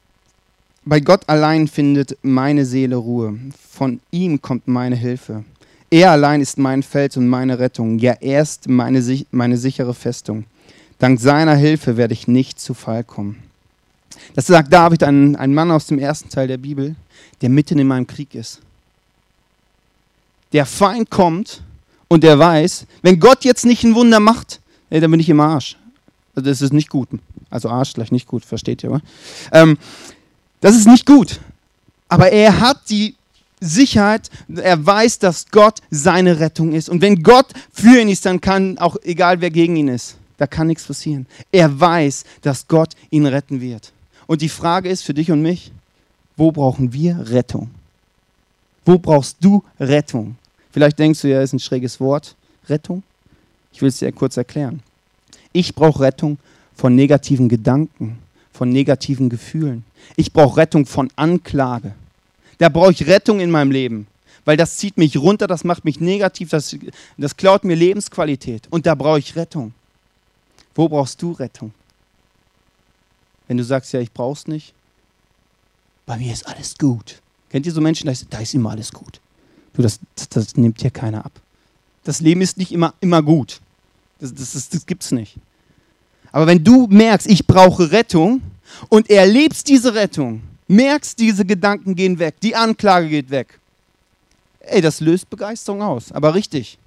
Bei 0.84 1.00
Gott 1.00 1.28
allein 1.28 1.66
findet 1.66 2.16
meine 2.22 2.64
Seele 2.64 2.94
Ruhe. 2.94 3.36
Von 3.68 3.98
ihm 4.12 4.40
kommt 4.40 4.68
meine 4.68 4.94
Hilfe. 4.94 5.42
Er 5.90 6.12
allein 6.12 6.40
ist 6.40 6.56
mein 6.56 6.84
Fels 6.84 7.16
und 7.16 7.26
meine 7.26 7.58
Rettung. 7.58 7.98
Ja, 7.98 8.12
er 8.20 8.42
ist 8.42 8.68
meine, 8.68 9.02
meine 9.32 9.56
sichere 9.56 9.92
Festung. 9.92 10.44
Dank 11.00 11.18
seiner 11.18 11.56
Hilfe 11.56 11.96
werde 11.96 12.14
ich 12.14 12.28
nicht 12.28 12.60
zu 12.60 12.74
Fall 12.74 13.02
kommen. 13.02 13.49
Das 14.34 14.46
sagt 14.46 14.72
David, 14.72 15.02
ein, 15.02 15.36
ein 15.36 15.54
Mann 15.54 15.70
aus 15.70 15.86
dem 15.86 15.98
ersten 15.98 16.28
Teil 16.28 16.48
der 16.48 16.58
Bibel, 16.58 16.94
der 17.40 17.48
mitten 17.48 17.78
in 17.78 17.86
meinem 17.86 18.06
Krieg 18.06 18.34
ist. 18.34 18.60
Der 20.52 20.66
Feind 20.66 21.10
kommt 21.10 21.62
und 22.08 22.24
der 22.24 22.38
weiß, 22.38 22.86
wenn 23.02 23.20
Gott 23.20 23.44
jetzt 23.44 23.64
nicht 23.64 23.84
ein 23.84 23.94
Wunder 23.94 24.20
macht, 24.20 24.60
ey, 24.90 25.00
dann 25.00 25.10
bin 25.10 25.20
ich 25.20 25.28
im 25.28 25.40
Arsch. 25.40 25.76
Also 26.34 26.48
das 26.48 26.62
ist 26.62 26.72
nicht 26.72 26.88
gut. 26.88 27.08
Also 27.50 27.68
Arsch 27.68 27.94
gleich 27.94 28.12
nicht 28.12 28.26
gut, 28.26 28.44
versteht 28.44 28.82
ihr, 28.82 28.90
oder? 28.90 29.02
Ähm, 29.52 29.78
das 30.60 30.76
ist 30.76 30.86
nicht 30.86 31.06
gut. 31.06 31.40
Aber 32.08 32.30
er 32.30 32.60
hat 32.60 32.90
die 32.90 33.14
Sicherheit, 33.60 34.30
er 34.48 34.84
weiß, 34.84 35.18
dass 35.18 35.46
Gott 35.50 35.80
seine 35.90 36.40
Rettung 36.40 36.72
ist. 36.72 36.88
Und 36.88 37.02
wenn 37.02 37.22
Gott 37.22 37.46
für 37.72 38.00
ihn 38.00 38.08
ist, 38.08 38.26
dann 38.26 38.40
kann 38.40 38.78
auch, 38.78 38.96
egal 39.02 39.40
wer 39.40 39.50
gegen 39.50 39.76
ihn 39.76 39.88
ist, 39.88 40.16
da 40.38 40.46
kann 40.46 40.68
nichts 40.68 40.84
passieren. 40.84 41.26
Er 41.52 41.78
weiß, 41.78 42.24
dass 42.42 42.66
Gott 42.66 42.94
ihn 43.10 43.26
retten 43.26 43.60
wird. 43.60 43.92
Und 44.30 44.42
die 44.42 44.48
Frage 44.48 44.88
ist 44.88 45.02
für 45.02 45.12
dich 45.12 45.32
und 45.32 45.42
mich, 45.42 45.72
wo 46.36 46.52
brauchen 46.52 46.92
wir 46.92 47.30
Rettung? 47.30 47.68
Wo 48.84 48.96
brauchst 48.96 49.38
du 49.40 49.64
Rettung? 49.80 50.36
Vielleicht 50.70 51.00
denkst 51.00 51.22
du 51.22 51.28
ja, 51.28 51.42
ist 51.42 51.52
ein 51.52 51.58
schräges 51.58 51.98
Wort, 51.98 52.36
Rettung. 52.68 53.02
Ich 53.72 53.82
will 53.82 53.88
es 53.88 53.98
dir 53.98 54.12
kurz 54.12 54.36
erklären. 54.36 54.84
Ich 55.52 55.74
brauche 55.74 56.04
Rettung 56.04 56.38
von 56.76 56.94
negativen 56.94 57.48
Gedanken, 57.48 58.20
von 58.52 58.70
negativen 58.70 59.30
Gefühlen. 59.30 59.84
Ich 60.14 60.32
brauche 60.32 60.58
Rettung 60.58 60.86
von 60.86 61.10
Anklage. 61.16 61.92
Da 62.58 62.68
brauche 62.68 62.92
ich 62.92 63.08
Rettung 63.08 63.40
in 63.40 63.50
meinem 63.50 63.72
Leben, 63.72 64.06
weil 64.44 64.56
das 64.56 64.76
zieht 64.76 64.96
mich 64.96 65.16
runter, 65.16 65.48
das 65.48 65.64
macht 65.64 65.84
mich 65.84 65.98
negativ, 65.98 66.50
das, 66.50 66.76
das 67.18 67.36
klaut 67.36 67.64
mir 67.64 67.74
Lebensqualität. 67.74 68.68
Und 68.70 68.86
da 68.86 68.94
brauche 68.94 69.18
ich 69.18 69.34
Rettung. 69.34 69.74
Wo 70.76 70.88
brauchst 70.88 71.20
du 71.20 71.32
Rettung? 71.32 71.72
Wenn 73.50 73.56
du 73.56 73.64
sagst, 73.64 73.92
ja, 73.92 73.98
ich 73.98 74.12
brauch's 74.12 74.46
nicht, 74.46 74.74
bei 76.06 76.16
mir 76.18 76.32
ist 76.32 76.46
alles 76.46 76.78
gut. 76.78 77.20
Kennt 77.48 77.66
ihr 77.66 77.72
so 77.72 77.80
Menschen, 77.80 78.06
da 78.06 78.12
ist, 78.12 78.28
da 78.30 78.38
ist 78.38 78.54
immer 78.54 78.70
alles 78.70 78.92
gut. 78.92 79.20
Du, 79.72 79.82
das, 79.82 79.98
das, 80.14 80.28
das, 80.28 80.56
nimmt 80.56 80.80
dir 80.80 80.92
keiner 80.92 81.24
ab. 81.24 81.32
Das 82.04 82.20
Leben 82.20 82.42
ist 82.42 82.58
nicht 82.58 82.70
immer, 82.70 82.94
immer 83.00 83.24
gut. 83.24 83.60
Das, 84.20 84.32
das, 84.32 84.52
das, 84.52 84.68
das 84.68 84.86
gibt's 84.86 85.10
nicht. 85.10 85.34
Aber 86.30 86.46
wenn 86.46 86.62
du 86.62 86.86
merkst, 86.86 87.28
ich 87.28 87.44
brauche 87.44 87.90
Rettung 87.90 88.40
und 88.88 89.10
erlebst 89.10 89.66
diese 89.66 89.94
Rettung, 89.94 90.42
merkst, 90.68 91.18
diese 91.18 91.44
Gedanken 91.44 91.96
gehen 91.96 92.20
weg, 92.20 92.36
die 92.44 92.54
Anklage 92.54 93.08
geht 93.08 93.30
weg. 93.30 93.58
Ey, 94.60 94.80
das 94.80 95.00
löst 95.00 95.28
Begeisterung 95.28 95.82
aus. 95.82 96.12
Aber 96.12 96.36
richtig. 96.36 96.78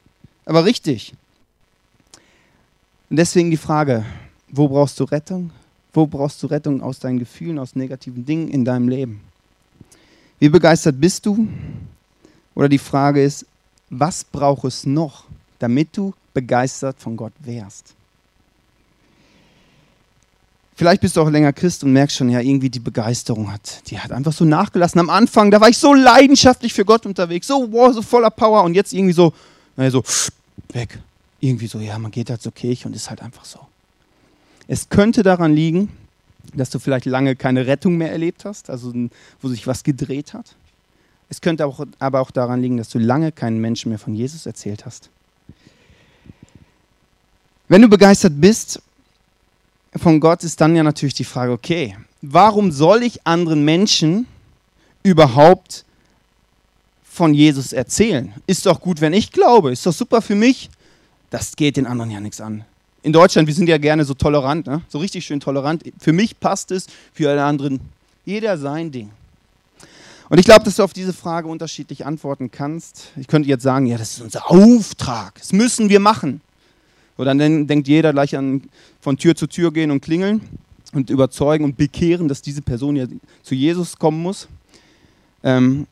Aber 0.46 0.63
richtig. 0.63 1.13
Und 3.10 3.17
deswegen 3.17 3.51
die 3.51 3.58
Frage, 3.58 4.05
wo 4.48 4.70
brauchst 4.70 4.98
du 5.01 5.03
Rettung? 5.03 5.51
Wo 5.94 6.08
brauchst 6.08 6.42
du 6.42 6.48
Rettung 6.48 6.82
aus 6.82 7.00
deinen 7.00 7.20
Gefühlen, 7.20 7.60
aus 7.60 7.76
negativen 7.76 8.26
Dingen 8.26 8.50
in 8.50 8.66
deinem 8.66 8.90
Leben? 8.90 9.22
Wie 10.40 10.50
begeistert 10.50 11.00
bist 11.00 11.26
du? 11.26 11.48
Oder 12.56 12.68
die 12.68 12.80
Frage 12.80 13.24
ist, 13.24 13.46
was 13.90 14.24
braucht 14.24 14.66
es 14.66 14.86
noch, 14.86 15.26
damit 15.60 15.96
du 15.96 16.14
begeistert 16.34 17.00
von 17.00 17.16
Gott 17.16 17.34
wärst? 17.40 17.94
Vielleicht 20.76 21.02
bist 21.02 21.16
du 21.16 21.22
auch 21.22 21.30
länger 21.30 21.54
Christ 21.54 21.84
und 21.84 21.94
merkst 21.94 22.18
schon, 22.18 22.30
ja, 22.30 22.40
irgendwie 22.40 22.70
die 22.70 22.80
Begeisterung 22.80 23.52
hat, 23.52 23.90
die 23.92 24.00
hat 24.00 24.12
einfach 24.12 24.34
so 24.34 24.44
nachgelassen. 24.44 25.00
Am 25.00 25.10
Anfang, 25.12 25.52
da 25.52 25.62
war 25.62 25.70
ich 25.70 25.78
so 25.78 25.94
leidenschaftlich 25.94 26.74
für 26.74 26.84
Gott 26.84 27.06
unterwegs, 27.06 27.46
so, 27.46 27.72
wow, 27.72 27.94
so 27.94 28.02
voller 28.02 28.32
Power 28.32 28.64
und 28.64 28.74
jetzt 28.74 28.92
irgendwie 28.92 29.14
so, 29.14 29.34
naja, 29.76 29.92
so, 29.92 30.04
weg. 30.72 30.98
Irgendwie 31.40 31.68
so, 31.68 31.80
ja, 31.80 32.00
man 32.00 32.10
geht 32.10 32.32
halt 32.32 32.42
zur 32.42 32.54
Kirche 32.54 32.88
und 32.88 32.96
ist 32.96 33.10
halt 33.10 33.22
einfach 33.22 33.46
so. 33.46 33.60
Es 34.67 34.89
könnte 34.89 35.24
daran 35.24 35.53
liegen, 35.53 35.89
dass 36.53 36.70
du 36.70 36.79
vielleicht 36.79 37.05
lange 37.05 37.36
keine 37.36 37.67
Rettung 37.67 37.98
mehr 37.98 38.12
erlebt 38.12 38.46
hast, 38.46 38.70
also 38.70 38.93
wo 39.41 39.48
sich 39.48 39.67
was 39.67 39.84
gedreht 39.84 40.34
hat. 40.34 40.55
Es 41.29 41.41
könnte 41.41 41.65
auch, 41.65 41.86
aber 42.00 42.20
auch 42.20 42.32
daran 42.32 42.62
liegen, 42.62 42.77
dass 42.77 42.89
du 42.89 43.00
lange 43.00 43.32
keinen 43.32 43.60
Menschen 43.60 43.89
mehr 43.89 44.00
von 44.00 44.13
Jesus 44.13 44.46
erzählt 44.46 44.86
hast. 44.86 45.10
Wenn 47.67 47.82
du 47.82 47.88
begeistert 47.88 48.34
bist 48.39 48.82
von 49.96 50.20
Gott, 50.20 50.43
ist 50.43 50.60
dann 50.62 50.75
ja 50.75 50.84
natürlich 50.84 51.13
die 51.13 51.24
Frage, 51.24 51.51
okay, 51.51 51.98
warum 52.22 52.72
soll 52.72 53.03
ich 53.03 53.25
anderen 53.25 53.65
Menschen 53.65 54.27
überhaupt 55.01 55.86
von 57.03 57.34
Jesus 57.34 57.74
erzählen? 57.74 58.34
Ist 58.48 58.65
doch 58.65 58.79
gut, 58.79 59.01
wenn 59.01 59.13
ich 59.13 59.32
glaube, 59.32 59.72
ist 59.72 59.86
doch 59.86 59.93
super 59.93 60.22
für 60.22 60.36
mich. 60.36 60.70
Das 61.29 61.55
geht 61.55 61.77
den 61.77 61.88
anderen 61.88 62.12
ja 62.12 62.20
nichts 62.20 62.41
an 62.41 62.65
in 63.03 63.12
Deutschland, 63.12 63.48
wir 63.48 63.53
sind 63.53 63.67
ja 63.67 63.77
gerne 63.77 64.05
so 64.05 64.13
tolerant, 64.13 64.65
ne? 64.65 64.81
so 64.88 64.98
richtig 64.98 65.25
schön 65.25 65.39
tolerant. 65.39 65.83
Für 66.00 66.13
mich 66.13 66.39
passt 66.39 66.72
es, 66.72 66.88
für 67.13 67.29
alle 67.29 67.43
anderen 67.43 67.81
jeder 68.25 68.57
sein 68.57 68.91
Ding. 68.91 69.10
Und 70.29 70.39
ich 70.39 70.45
glaube, 70.45 70.63
dass 70.63 70.77
du 70.77 70.83
auf 70.83 70.93
diese 70.93 71.12
Frage 71.13 71.50
unterschiedlich 71.50 72.05
antworten 72.05 72.50
kannst. 72.50 73.12
Ich 73.17 73.27
könnte 73.27 73.50
jetzt 73.50 73.62
sagen, 73.62 73.86
ja, 73.86 73.98
das 73.98 74.13
ist 74.13 74.22
unser 74.22 74.50
Auftrag, 74.50 75.36
das 75.38 75.51
müssen 75.51 75.89
wir 75.89 76.00
machen. 76.00 76.41
Oder 77.17 77.36
dann 77.36 77.67
denkt 77.67 77.88
jeder 77.88 78.13
gleich 78.13 78.36
an 78.36 78.63
von 79.01 79.17
Tür 79.17 79.36
zu 79.36 79.48
Tür 79.48 79.72
gehen 79.72 79.91
und 79.91 80.01
klingeln 80.01 80.41
und 80.93 81.10
überzeugen 81.10 81.65
und 81.65 81.77
bekehren, 81.77 82.27
dass 82.27 82.41
diese 82.41 82.62
Person 82.62 82.95
ja 82.95 83.05
zu 83.43 83.53
Jesus 83.53 84.00
kommen 84.00 84.22
muss. 84.22 84.48
Ähm, 85.43 85.86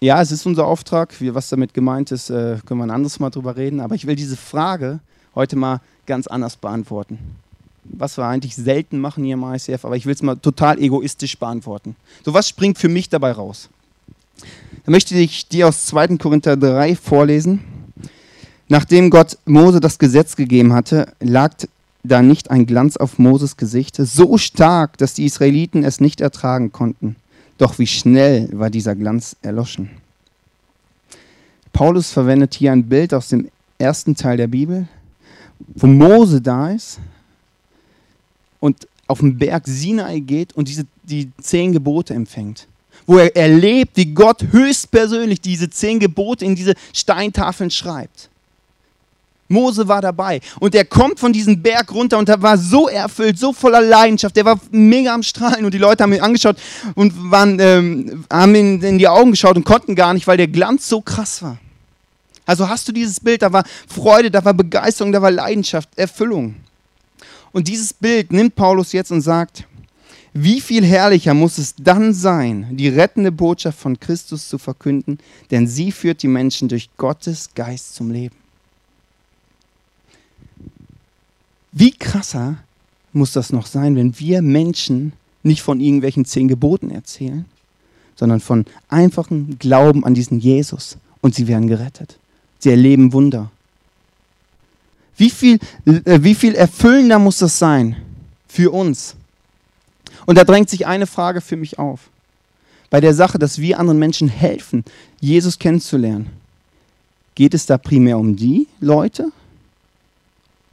ja, 0.00 0.22
es 0.22 0.30
ist 0.30 0.46
unser 0.46 0.66
Auftrag. 0.66 1.14
Was 1.20 1.48
damit 1.48 1.74
gemeint 1.74 2.12
ist, 2.12 2.30
äh, 2.30 2.58
können 2.64 2.80
wir 2.80 2.84
ein 2.84 2.90
anderes 2.90 3.18
Mal 3.18 3.30
drüber 3.30 3.56
reden. 3.56 3.80
Aber 3.80 3.96
ich 3.96 4.06
will 4.06 4.16
diese 4.16 4.36
Frage 4.36 5.00
heute 5.34 5.56
mal 5.56 5.80
ganz 6.06 6.26
anders 6.26 6.56
beantworten. 6.56 7.18
Was 7.84 8.16
wir 8.16 8.24
eigentlich 8.24 8.56
selten 8.56 8.98
machen 8.98 9.24
hier 9.24 9.34
im 9.34 9.44
ICF, 9.44 9.84
aber 9.84 9.96
ich 9.96 10.06
will 10.06 10.14
es 10.14 10.22
mal 10.22 10.36
total 10.36 10.78
egoistisch 10.80 11.38
beantworten. 11.38 11.96
So, 12.24 12.32
was 12.32 12.48
springt 12.48 12.78
für 12.78 12.88
mich 12.88 13.08
dabei 13.08 13.32
raus? 13.32 13.68
Da 14.84 14.90
möchte 14.90 15.14
ich 15.14 15.48
dir 15.48 15.68
aus 15.68 15.86
2. 15.86 16.16
Korinther 16.18 16.56
3 16.56 16.96
vorlesen. 16.96 17.60
Nachdem 18.68 19.10
Gott 19.10 19.38
Mose 19.44 19.80
das 19.80 19.98
Gesetz 19.98 20.36
gegeben 20.36 20.72
hatte, 20.72 21.12
lag 21.20 21.52
da 22.02 22.22
nicht 22.22 22.50
ein 22.50 22.66
Glanz 22.66 22.96
auf 22.96 23.18
Moses 23.18 23.56
Gesicht, 23.56 23.96
so 23.96 24.38
stark, 24.38 24.98
dass 24.98 25.14
die 25.14 25.24
Israeliten 25.24 25.84
es 25.84 26.00
nicht 26.00 26.20
ertragen 26.20 26.72
konnten. 26.72 27.16
Doch 27.58 27.78
wie 27.78 27.86
schnell 27.86 28.48
war 28.52 28.70
dieser 28.70 28.94
Glanz 28.94 29.36
erloschen. 29.42 29.90
Paulus 31.72 32.10
verwendet 32.10 32.54
hier 32.54 32.72
ein 32.72 32.88
Bild 32.88 33.14
aus 33.14 33.28
dem 33.28 33.48
ersten 33.78 34.16
Teil 34.16 34.36
der 34.36 34.46
Bibel, 34.46 34.86
wo 35.68 35.86
Mose 35.86 36.40
da 36.40 36.70
ist 36.70 36.98
und 38.60 38.86
auf 39.06 39.20
den 39.20 39.38
Berg 39.38 39.64
Sinai 39.66 40.20
geht 40.20 40.54
und 40.54 40.68
diese, 40.68 40.86
die 41.02 41.30
zehn 41.40 41.72
Gebote 41.72 42.14
empfängt. 42.14 42.66
Wo 43.06 43.18
er 43.18 43.34
erlebt, 43.36 43.96
wie 43.96 44.06
Gott 44.06 44.42
höchstpersönlich 44.50 45.40
diese 45.40 45.68
zehn 45.68 45.98
Gebote 46.00 46.44
in 46.44 46.54
diese 46.54 46.74
Steintafeln 46.92 47.70
schreibt. 47.70 48.30
Mose 49.48 49.86
war 49.88 50.00
dabei 50.00 50.40
und 50.58 50.74
er 50.74 50.86
kommt 50.86 51.20
von 51.20 51.32
diesem 51.32 51.62
Berg 51.62 51.92
runter 51.92 52.18
und 52.18 52.28
er 52.28 52.40
war 52.40 52.56
so 52.56 52.88
erfüllt, 52.88 53.38
so 53.38 53.52
voller 53.52 53.82
Leidenschaft, 53.82 54.36
der 54.36 54.46
war 54.46 54.58
mega 54.70 55.14
am 55.14 55.22
Strahlen 55.22 55.66
und 55.66 55.74
die 55.74 55.78
Leute 55.78 56.02
haben 56.02 56.14
ihn 56.14 56.20
angeschaut 56.20 56.56
und 56.94 57.12
waren, 57.30 57.58
ähm, 57.60 58.24
haben 58.32 58.54
ihn 58.54 58.82
in 58.82 58.98
die 58.98 59.06
Augen 59.06 59.32
geschaut 59.32 59.56
und 59.56 59.64
konnten 59.64 59.94
gar 59.94 60.14
nicht, 60.14 60.26
weil 60.26 60.38
der 60.38 60.48
Glanz 60.48 60.88
so 60.88 61.02
krass 61.02 61.42
war. 61.42 61.58
Also 62.46 62.68
hast 62.68 62.86
du 62.88 62.92
dieses 62.92 63.20
Bild, 63.20 63.42
da 63.42 63.52
war 63.52 63.64
Freude, 63.88 64.30
da 64.30 64.44
war 64.44 64.54
Begeisterung, 64.54 65.12
da 65.12 65.22
war 65.22 65.30
Leidenschaft, 65.30 65.88
Erfüllung. 65.96 66.56
Und 67.52 67.68
dieses 67.68 67.92
Bild 67.92 68.32
nimmt 68.32 68.56
Paulus 68.56 68.92
jetzt 68.92 69.12
und 69.12 69.20
sagt, 69.20 69.66
wie 70.36 70.60
viel 70.60 70.84
herrlicher 70.84 71.32
muss 71.32 71.58
es 71.58 71.76
dann 71.76 72.12
sein, 72.12 72.76
die 72.76 72.88
rettende 72.88 73.30
Botschaft 73.30 73.78
von 73.78 74.00
Christus 74.00 74.48
zu 74.48 74.58
verkünden, 74.58 75.18
denn 75.52 75.68
sie 75.68 75.92
führt 75.92 76.22
die 76.24 76.28
Menschen 76.28 76.68
durch 76.68 76.90
Gottes 76.96 77.50
Geist 77.54 77.94
zum 77.94 78.10
Leben. 78.10 78.34
Wie 81.70 81.92
krasser 81.92 82.56
muss 83.12 83.32
das 83.32 83.52
noch 83.52 83.66
sein, 83.66 83.94
wenn 83.94 84.18
wir 84.18 84.42
Menschen 84.42 85.12
nicht 85.44 85.62
von 85.62 85.80
irgendwelchen 85.80 86.24
zehn 86.24 86.48
Geboten 86.48 86.90
erzählen, 86.90 87.44
sondern 88.16 88.40
von 88.40 88.64
einfachem 88.88 89.58
Glauben 89.58 90.04
an 90.04 90.14
diesen 90.14 90.40
Jesus 90.40 90.98
und 91.20 91.34
sie 91.34 91.46
werden 91.46 91.68
gerettet. 91.68 92.18
Sie 92.64 92.70
erleben 92.70 93.12
Wunder. 93.12 93.50
Wie 95.18 95.28
viel, 95.28 95.58
äh, 95.84 96.20
wie 96.22 96.34
viel 96.34 96.54
erfüllender 96.54 97.18
muss 97.18 97.38
das 97.38 97.58
sein 97.58 97.96
für 98.48 98.72
uns? 98.72 99.16
Und 100.24 100.38
da 100.38 100.44
drängt 100.44 100.70
sich 100.70 100.86
eine 100.86 101.06
Frage 101.06 101.42
für 101.42 101.56
mich 101.56 101.78
auf. 101.78 102.08
Bei 102.88 103.02
der 103.02 103.12
Sache, 103.12 103.38
dass 103.38 103.58
wir 103.60 103.78
anderen 103.78 103.98
Menschen 103.98 104.28
helfen, 104.28 104.82
Jesus 105.20 105.58
kennenzulernen, 105.58 106.30
geht 107.34 107.52
es 107.52 107.66
da 107.66 107.76
primär 107.76 108.16
um 108.16 108.34
die 108.34 108.66
Leute? 108.80 109.30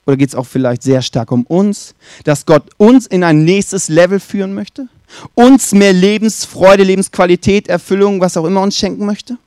Oder 0.05 0.15
geht 0.15 0.29
es 0.29 0.35
auch 0.35 0.47
vielleicht 0.47 0.83
sehr 0.83 1.01
stark 1.01 1.29
um 1.31 1.43
uns, 1.43 1.93
dass 2.23 2.45
Gott 2.45 2.69
uns 2.77 3.05
in 3.05 3.25
ein 3.25 3.43
nächstes 3.43 3.89
Level 3.89 4.21
führen 4.21 4.53
möchte? 4.53 4.87
Uns 5.33 5.73
mehr 5.73 5.91
Lebensfreude, 5.91 6.83
Lebensqualität, 6.83 7.67
Erfüllung, 7.67 8.21
was 8.21 8.37
auch 8.37 8.45
immer 8.45 8.61
uns 8.61 8.77
schenken 8.77 9.05
möchte? 9.05 9.37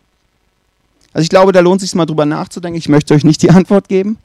Also 1.15 1.23
ich 1.23 1.31
glaube, 1.31 1.53
da 1.53 1.61
lohnt 1.61 1.81
es 1.81 1.89
sich 1.89 1.95
mal 1.95 2.07
drüber 2.07 2.27
nachzudenken. 2.27 2.77
Ich 2.77 2.89
möchte 2.89 3.15
euch 3.15 3.25
nicht 3.25 3.41
die 3.41 3.51
Antwort 3.51 3.89
geben. 3.89 4.19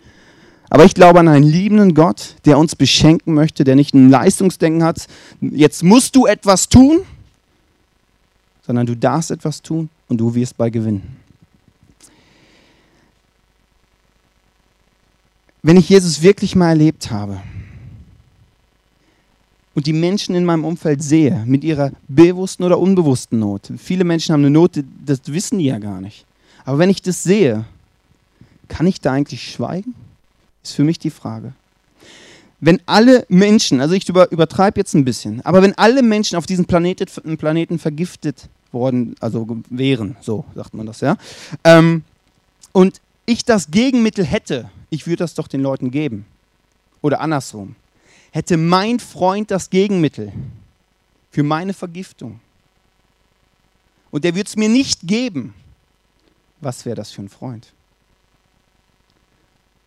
Aber 0.71 0.85
ich 0.85 0.93
glaube 0.93 1.19
an 1.19 1.27
einen 1.27 1.45
liebenden 1.45 1.93
Gott, 1.93 2.35
der 2.45 2.57
uns 2.57 2.75
beschenken 2.75 3.33
möchte, 3.33 3.63
der 3.63 3.75
nicht 3.75 3.93
ein 3.93 4.09
Leistungsdenken 4.09 4.83
hat, 4.83 5.07
jetzt 5.39 5.83
musst 5.83 6.15
du 6.15 6.25
etwas 6.25 6.69
tun, 6.69 6.99
sondern 8.65 8.85
du 8.85 8.95
darfst 8.95 9.31
etwas 9.31 9.61
tun 9.61 9.89
und 10.09 10.17
du 10.17 10.35
wirst 10.35 10.57
bei 10.57 10.69
gewinnen. 10.69 11.17
Wenn 15.63 15.77
ich 15.77 15.89
Jesus 15.89 16.21
wirklich 16.21 16.55
mal 16.55 16.69
erlebt 16.69 17.09
habe 17.09 17.41
und 19.73 19.87
die 19.87 19.93
Menschen 19.93 20.35
in 20.35 20.45
meinem 20.45 20.65
Umfeld 20.65 21.01
sehe, 21.01 21.43
mit 21.47 21.63
ihrer 21.63 21.91
bewussten 22.07 22.63
oder 22.63 22.79
unbewussten 22.79 23.39
Not, 23.39 23.71
viele 23.77 24.03
Menschen 24.03 24.33
haben 24.33 24.41
eine 24.41 24.51
Not, 24.51 24.83
das 25.03 25.21
wissen 25.25 25.57
die 25.57 25.65
ja 25.65 25.79
gar 25.79 25.99
nicht. 25.99 26.25
Aber 26.65 26.77
wenn 26.77 26.89
ich 26.89 27.01
das 27.01 27.23
sehe, 27.23 27.65
kann 28.67 28.87
ich 28.87 29.01
da 29.01 29.13
eigentlich 29.13 29.51
schweigen? 29.51 29.95
Ist 30.63 30.75
für 30.75 30.83
mich 30.83 30.99
die 30.99 31.09
Frage. 31.09 31.53
Wenn 32.59 32.81
alle 32.85 33.25
Menschen, 33.29 33.79
also 33.79 33.95
ich 33.95 34.07
über, 34.09 34.31
übertreibe 34.31 34.79
jetzt 34.79 34.93
ein 34.93 35.05
bisschen, 35.05 35.43
aber 35.45 35.61
wenn 35.61 35.77
alle 35.77 36.03
Menschen 36.03 36.37
auf 36.37 36.45
diesem 36.45 36.65
Planeten, 36.65 37.37
Planeten 37.37 37.79
vergiftet 37.79 38.49
worden, 38.71 39.15
also 39.21 39.47
wären, 39.69 40.17
so 40.19 40.43
sagt 40.55 40.73
man 40.73 40.85
das, 40.85 40.99
ja, 40.99 41.15
ähm, 41.63 42.03
und 42.73 42.99
ich 43.25 43.45
das 43.45 43.71
Gegenmittel 43.71 44.25
hätte, 44.25 44.69
ich 44.89 45.07
würde 45.07 45.17
das 45.17 45.35
doch 45.35 45.47
den 45.47 45.61
Leuten 45.61 45.91
geben. 45.91 46.25
Oder 47.01 47.21
andersrum. 47.21 47.75
Hätte 48.31 48.57
mein 48.57 48.99
Freund 48.99 49.51
das 49.51 49.69
Gegenmittel 49.69 50.33
für 51.31 51.43
meine 51.43 51.73
Vergiftung 51.73 52.39
und 54.11 54.23
der 54.23 54.35
würde 54.35 54.47
es 54.47 54.55
mir 54.55 54.69
nicht 54.69 55.07
geben, 55.07 55.53
was 56.61 56.85
wäre 56.85 56.95
das 56.95 57.11
für 57.11 57.21
ein 57.21 57.29
Freund? 57.29 57.73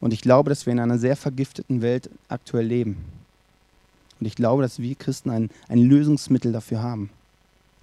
Und 0.01 0.13
ich 0.13 0.21
glaube, 0.21 0.51
dass 0.51 0.67
wir 0.67 0.73
in 0.73 0.81
einer 0.81 0.99
sehr 0.99 1.17
vergifteten 1.17 1.81
Welt 1.81 2.11
aktuell 2.29 2.67
leben. 2.67 2.97
Und 4.19 4.27
ich 4.27 4.35
glaube, 4.35 4.63
dass 4.63 4.79
wir 4.81 4.95
Christen 4.95 5.31
ein, 5.31 5.51
ein 5.69 5.79
Lösungsmittel 5.79 6.53
dafür 6.53 6.83
haben. 6.83 7.11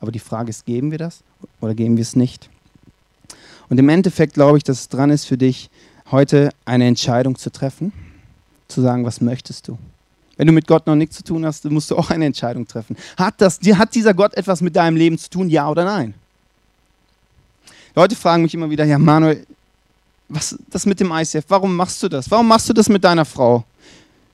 Aber 0.02 0.12
die 0.12 0.20
Frage 0.20 0.50
ist, 0.50 0.66
geben 0.66 0.92
wir 0.92 0.98
das 0.98 1.24
oder 1.62 1.74
geben 1.74 1.98
wir 1.98 2.02
es 2.02 2.16
nicht? 2.16 2.50
Und 3.70 3.78
im 3.78 3.90
Endeffekt 3.90 4.34
glaube 4.34 4.58
ich, 4.58 4.64
dass 4.64 4.82
es 4.82 4.90
dran 4.90 5.12
ist 5.12 5.26
für 5.26 5.38
dich, 5.38 5.70
heute 6.12 6.50
eine 6.66 6.88
Entscheidung 6.88 7.38
zu 7.38 7.52
treffen, 7.52 7.94
zu 8.68 8.82
sagen, 8.82 9.06
was 9.06 9.22
möchtest 9.22 9.68
du? 9.68 9.78
Wenn 10.38 10.48
du 10.48 10.54
mit 10.54 10.68
Gott 10.68 10.88
noch 10.88 10.96
nichts 10.96 11.18
zu 11.18 11.24
tun 11.24 11.46
hast, 11.46 11.66
musst 11.66 11.92
du 11.92 11.98
auch 11.98 12.10
eine 12.10 12.26
Entscheidung 12.26 12.66
treffen. 12.66 12.96
Hat, 13.18 13.36
das, 13.40 13.60
hat 13.62 13.94
dieser 13.94 14.14
Gott 14.14 14.34
etwas 14.36 14.62
mit 14.62 14.76
deinem 14.76 14.96
Leben 14.96 15.18
zu 15.18 15.30
tun, 15.30 15.50
ja 15.50 15.70
oder 15.70 15.84
nein? 15.84 16.14
Leute 18.00 18.16
fragen 18.16 18.44
mich 18.44 18.54
immer 18.54 18.70
wieder, 18.70 18.86
ja 18.86 18.98
Manuel, 18.98 19.46
was 20.30 20.58
das 20.70 20.86
mit 20.86 21.02
dem 21.02 21.12
ICF, 21.12 21.44
warum 21.50 21.76
machst 21.76 22.02
du 22.02 22.08
das? 22.08 22.32
Warum 22.32 22.48
machst 22.48 22.70
du 22.70 22.72
das 22.72 22.88
mit 22.88 23.04
deiner 23.04 23.26
Frau? 23.26 23.66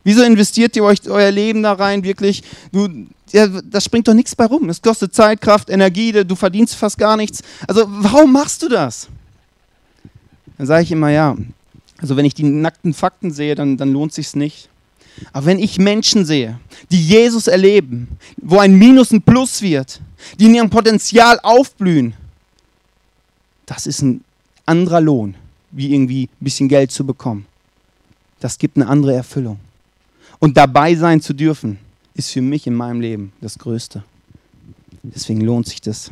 Wieso 0.04 0.22
investiert 0.22 0.76
ihr 0.76 0.84
euch 0.84 1.00
euer 1.10 1.32
Leben 1.32 1.64
da 1.64 1.74
rein, 1.74 2.04
wirklich? 2.04 2.44
Du, 2.72 2.88
ja, 3.32 3.48
da 3.48 3.82
springt 3.82 4.08
doch 4.08 4.14
nichts 4.14 4.36
bei 4.36 4.46
rum. 4.46 4.70
Es 4.70 4.80
kostet 4.80 5.16
Zeit, 5.16 5.42
Kraft, 5.42 5.72
Energie, 5.72 6.12
du 6.12 6.36
verdienst 6.36 6.76
fast 6.76 7.00
gar 7.00 7.18
nichts. 7.18 7.42
Also 7.68 7.86
warum 7.88 8.32
machst 8.34 8.62
du 8.62 8.70
das? 8.70 9.08
Dann 10.60 10.68
sage 10.68 10.84
ich 10.84 10.92
immer, 10.92 11.10
ja, 11.10 11.36
also 11.98 12.16
wenn 12.16 12.26
ich 12.26 12.36
die 12.36 12.44
nackten 12.44 12.94
Fakten 12.94 13.32
sehe, 13.32 13.56
dann, 13.56 13.78
dann 13.78 13.92
lohnt 13.92 14.14
sich 14.14 14.36
nicht. 14.36 14.70
Aber 15.34 15.48
wenn 15.48 15.58
ich 15.58 15.80
Menschen 15.80 16.24
sehe, 16.24 16.60
die 16.92 17.04
Jesus 17.04 17.48
erleben, 17.48 18.10
wo 18.38 18.60
ein 18.60 18.76
Minus 18.76 19.10
ein 19.10 19.24
Plus 19.24 19.64
wird, 19.64 20.02
die 20.40 20.46
in 20.46 20.54
ihrem 20.54 20.70
Potenzial 20.70 21.40
aufblühen, 21.42 22.14
das 23.66 23.88
ist 23.88 24.02
ein 24.02 24.24
anderer 24.66 25.02
Lohn, 25.02 25.36
wie 25.72 25.94
irgendwie 25.94 26.24
ein 26.24 26.44
bisschen 26.44 26.70
Geld 26.70 26.92
zu 26.92 27.06
bekommen. 27.06 27.46
Das 28.40 28.58
gibt 28.58 28.78
eine 28.78 28.88
andere 28.88 29.14
Erfüllung. 29.14 29.60
Und 30.40 30.58
dabei 30.58 30.96
sein 30.96 31.22
zu 31.22 31.34
dürfen, 31.34 31.80
ist 32.14 32.32
für 32.32 32.42
mich 32.42 32.68
in 32.68 32.76
meinem 32.76 33.02
Leben 33.02 33.34
das 33.42 33.58
Größte. 33.58 34.04
Deswegen 35.04 35.42
lohnt 35.42 35.68
sich 35.68 35.82
das. 35.82 36.12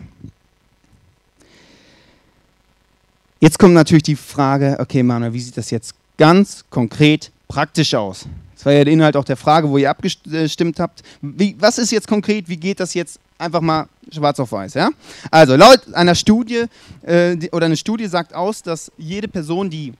Jetzt 3.39 3.59
kommt 3.59 3.73
natürlich 3.73 4.03
die 4.03 4.15
Frage, 4.15 4.77
okay 4.79 5.03
Manuel, 5.03 5.33
wie 5.33 5.41
sieht 5.41 5.57
das 5.57 5.69
jetzt 5.69 5.95
ganz 6.17 6.63
konkret 6.69 7.31
praktisch 7.47 7.93
aus? 7.93 8.25
Das 8.55 8.65
war 8.65 8.73
ja 8.73 8.85
der 8.85 8.93
Inhalt 8.93 9.17
auch 9.17 9.25
der 9.25 9.35
Frage, 9.35 9.69
wo 9.69 9.77
ihr 9.77 9.89
abgestimmt 9.89 10.79
habt. 10.79 11.03
Wie, 11.21 11.55
was 11.59 11.77
ist 11.77 11.91
jetzt 11.91 12.07
konkret, 12.07 12.47
wie 12.47 12.55
geht 12.55 12.79
das 12.79 12.93
jetzt 12.93 13.19
einfach 13.43 13.61
mal 13.61 13.87
schwarz 14.11 14.39
auf 14.39 14.51
weiß? 14.51 14.73
Ja? 14.73 14.89
Also 15.31 15.55
laut 15.55 15.93
einer 15.93 16.15
Studie 16.15 16.65
äh, 17.03 17.37
oder 17.51 17.67
eine 17.67 17.77
Studie 17.77 18.07
sagt 18.07 18.33
aus, 18.33 18.61
dass 18.61 18.91
jede 18.97 19.27
Person, 19.27 19.69
die 19.69 19.93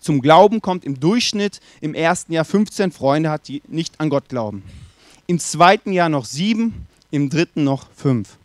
zum 0.00 0.20
Glauben 0.20 0.60
kommt, 0.60 0.84
im 0.84 0.98
Durchschnitt 0.98 1.60
im 1.80 1.94
ersten 1.94 2.32
Jahr 2.32 2.44
15 2.44 2.92
Freunde 2.92 3.30
hat, 3.30 3.48
die 3.48 3.62
nicht 3.68 4.00
an 4.00 4.10
Gott 4.10 4.28
glauben. 4.28 4.62
Im 5.26 5.38
zweiten 5.38 5.92
Jahr 5.92 6.08
noch 6.08 6.24
sieben, 6.24 6.86
im 7.10 7.30
dritten 7.30 7.64
noch 7.64 7.86
fünf. 7.94 8.36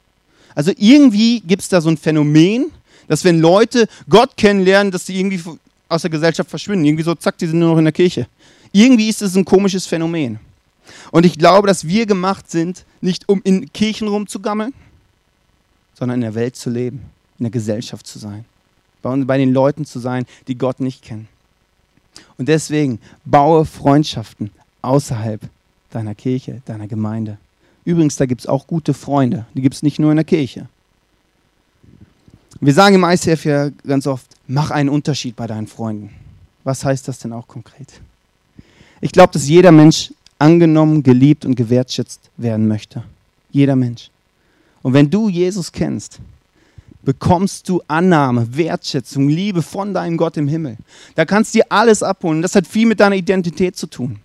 Also 0.56 0.72
irgendwie 0.78 1.42
gibt 1.42 1.62
es 1.62 1.70
da 1.70 1.82
so 1.82 1.90
ein 1.90 1.98
Phänomen, 1.98 2.72
dass 3.08 3.24
wenn 3.24 3.40
Leute 3.40 3.88
Gott 4.10 4.38
kennenlernen, 4.38 4.92
dass 4.92 5.06
sie 5.06 5.20
irgendwie 5.20 5.42
aus 5.90 6.02
der 6.02 6.12
Gesellschaft 6.12 6.50
verschwinden. 6.50 6.86
Irgendwie 6.86 7.04
so, 7.04 7.16
zack, 7.16 7.38
die 7.38 7.48
sind 7.48 7.60
nur 7.60 7.70
noch 7.70 7.78
in 7.78 7.86
der 7.86 7.94
Kirche. 7.94 8.28
Irgendwie 8.72 9.10
ist 9.10 9.22
es 9.22 9.36
ein 9.36 9.46
komisches 9.46 9.86
Phänomen. 9.86 10.40
Und 11.12 11.26
ich 11.26 11.38
glaube, 11.38 11.68
dass 11.68 11.88
wir 11.88 12.06
gemacht 12.06 12.50
sind, 12.50 12.86
nicht 13.02 13.30
um 13.30 13.42
in 13.44 13.72
Kirchen 13.72 14.08
rumzugammeln, 14.08 14.74
sondern 15.94 16.16
in 16.16 16.22
der 16.22 16.36
Welt 16.36 16.56
zu 16.56 16.70
leben, 16.70 17.02
in 17.40 17.46
der 17.46 17.52
Gesellschaft 17.52 18.08
zu 18.08 18.20
sein, 18.20 18.46
bei, 19.02 19.38
den 19.38 19.54
Leuten 19.54 19.86
zu 19.86 20.00
sein, 20.00 20.26
die 20.48 20.58
Gott 20.58 20.80
nicht 20.80 21.02
kennen. 21.02 21.28
Und 22.38 22.48
deswegen 22.48 23.00
baue 23.26 23.66
Freundschaften 23.66 24.52
außerhalb 24.82 25.42
deiner 25.92 26.16
Kirche, 26.16 26.62
deiner 26.66 26.88
Gemeinde. 26.88 27.38
Übrigens, 27.86 28.16
da 28.16 28.26
gibt 28.26 28.42
es 28.42 28.48
auch 28.48 28.68
gute 28.68 28.94
Freunde. 28.94 29.46
Die 29.54 29.62
gibt 29.62 29.76
es 29.76 29.84
nicht 29.84 30.00
nur 30.00 30.12
in 30.12 30.18
der 30.18 30.26
Kirche. 30.26 30.68
Wir 32.60 32.74
sagen 32.74 32.96
im 32.96 33.04
ICF 33.04 33.46
ja 33.46 33.70
ganz 33.86 34.08
oft, 34.08 34.26
mach 34.48 34.72
einen 34.72 34.90
Unterschied 34.90 35.36
bei 35.36 35.48
deinen 35.48 35.68
Freunden. 35.68 36.12
Was 36.64 36.86
heißt 36.86 37.08
das 37.08 37.20
denn 37.20 37.34
auch 37.34 37.48
konkret? 37.48 38.02
Ich 39.02 39.12
glaube, 39.12 39.34
dass 39.34 39.48
jeder 39.48 39.72
Mensch 39.72 40.14
angenommen, 40.44 41.04
geliebt 41.04 41.46
und 41.46 41.56
gewertschätzt 41.56 42.30
werden 42.36 42.68
möchte. 42.68 43.04
Jeder 43.52 43.78
Mensch. 43.78 44.10
Und 44.82 44.94
wenn 44.94 45.10
du 45.10 45.30
Jesus 45.30 45.72
kennst, 45.72 46.20
bekommst 47.02 47.70
du 47.70 47.82
Annahme, 47.88 48.46
Wertschätzung, 48.52 49.30
Liebe 49.30 49.62
von 49.62 49.94
deinem 49.94 50.18
Gott 50.18 50.36
im 50.36 50.50
Himmel. 50.50 50.76
Da 51.16 51.24
kannst 51.24 51.54
du 51.54 51.60
dir 51.60 51.66
alles 51.70 52.04
abholen. 52.04 52.42
Das 52.42 52.56
hat 52.56 52.68
viel 52.68 52.86
mit 52.86 53.00
deiner 53.00 53.16
Identität 53.16 53.78
zu 53.78 53.88
tun. 53.88 54.20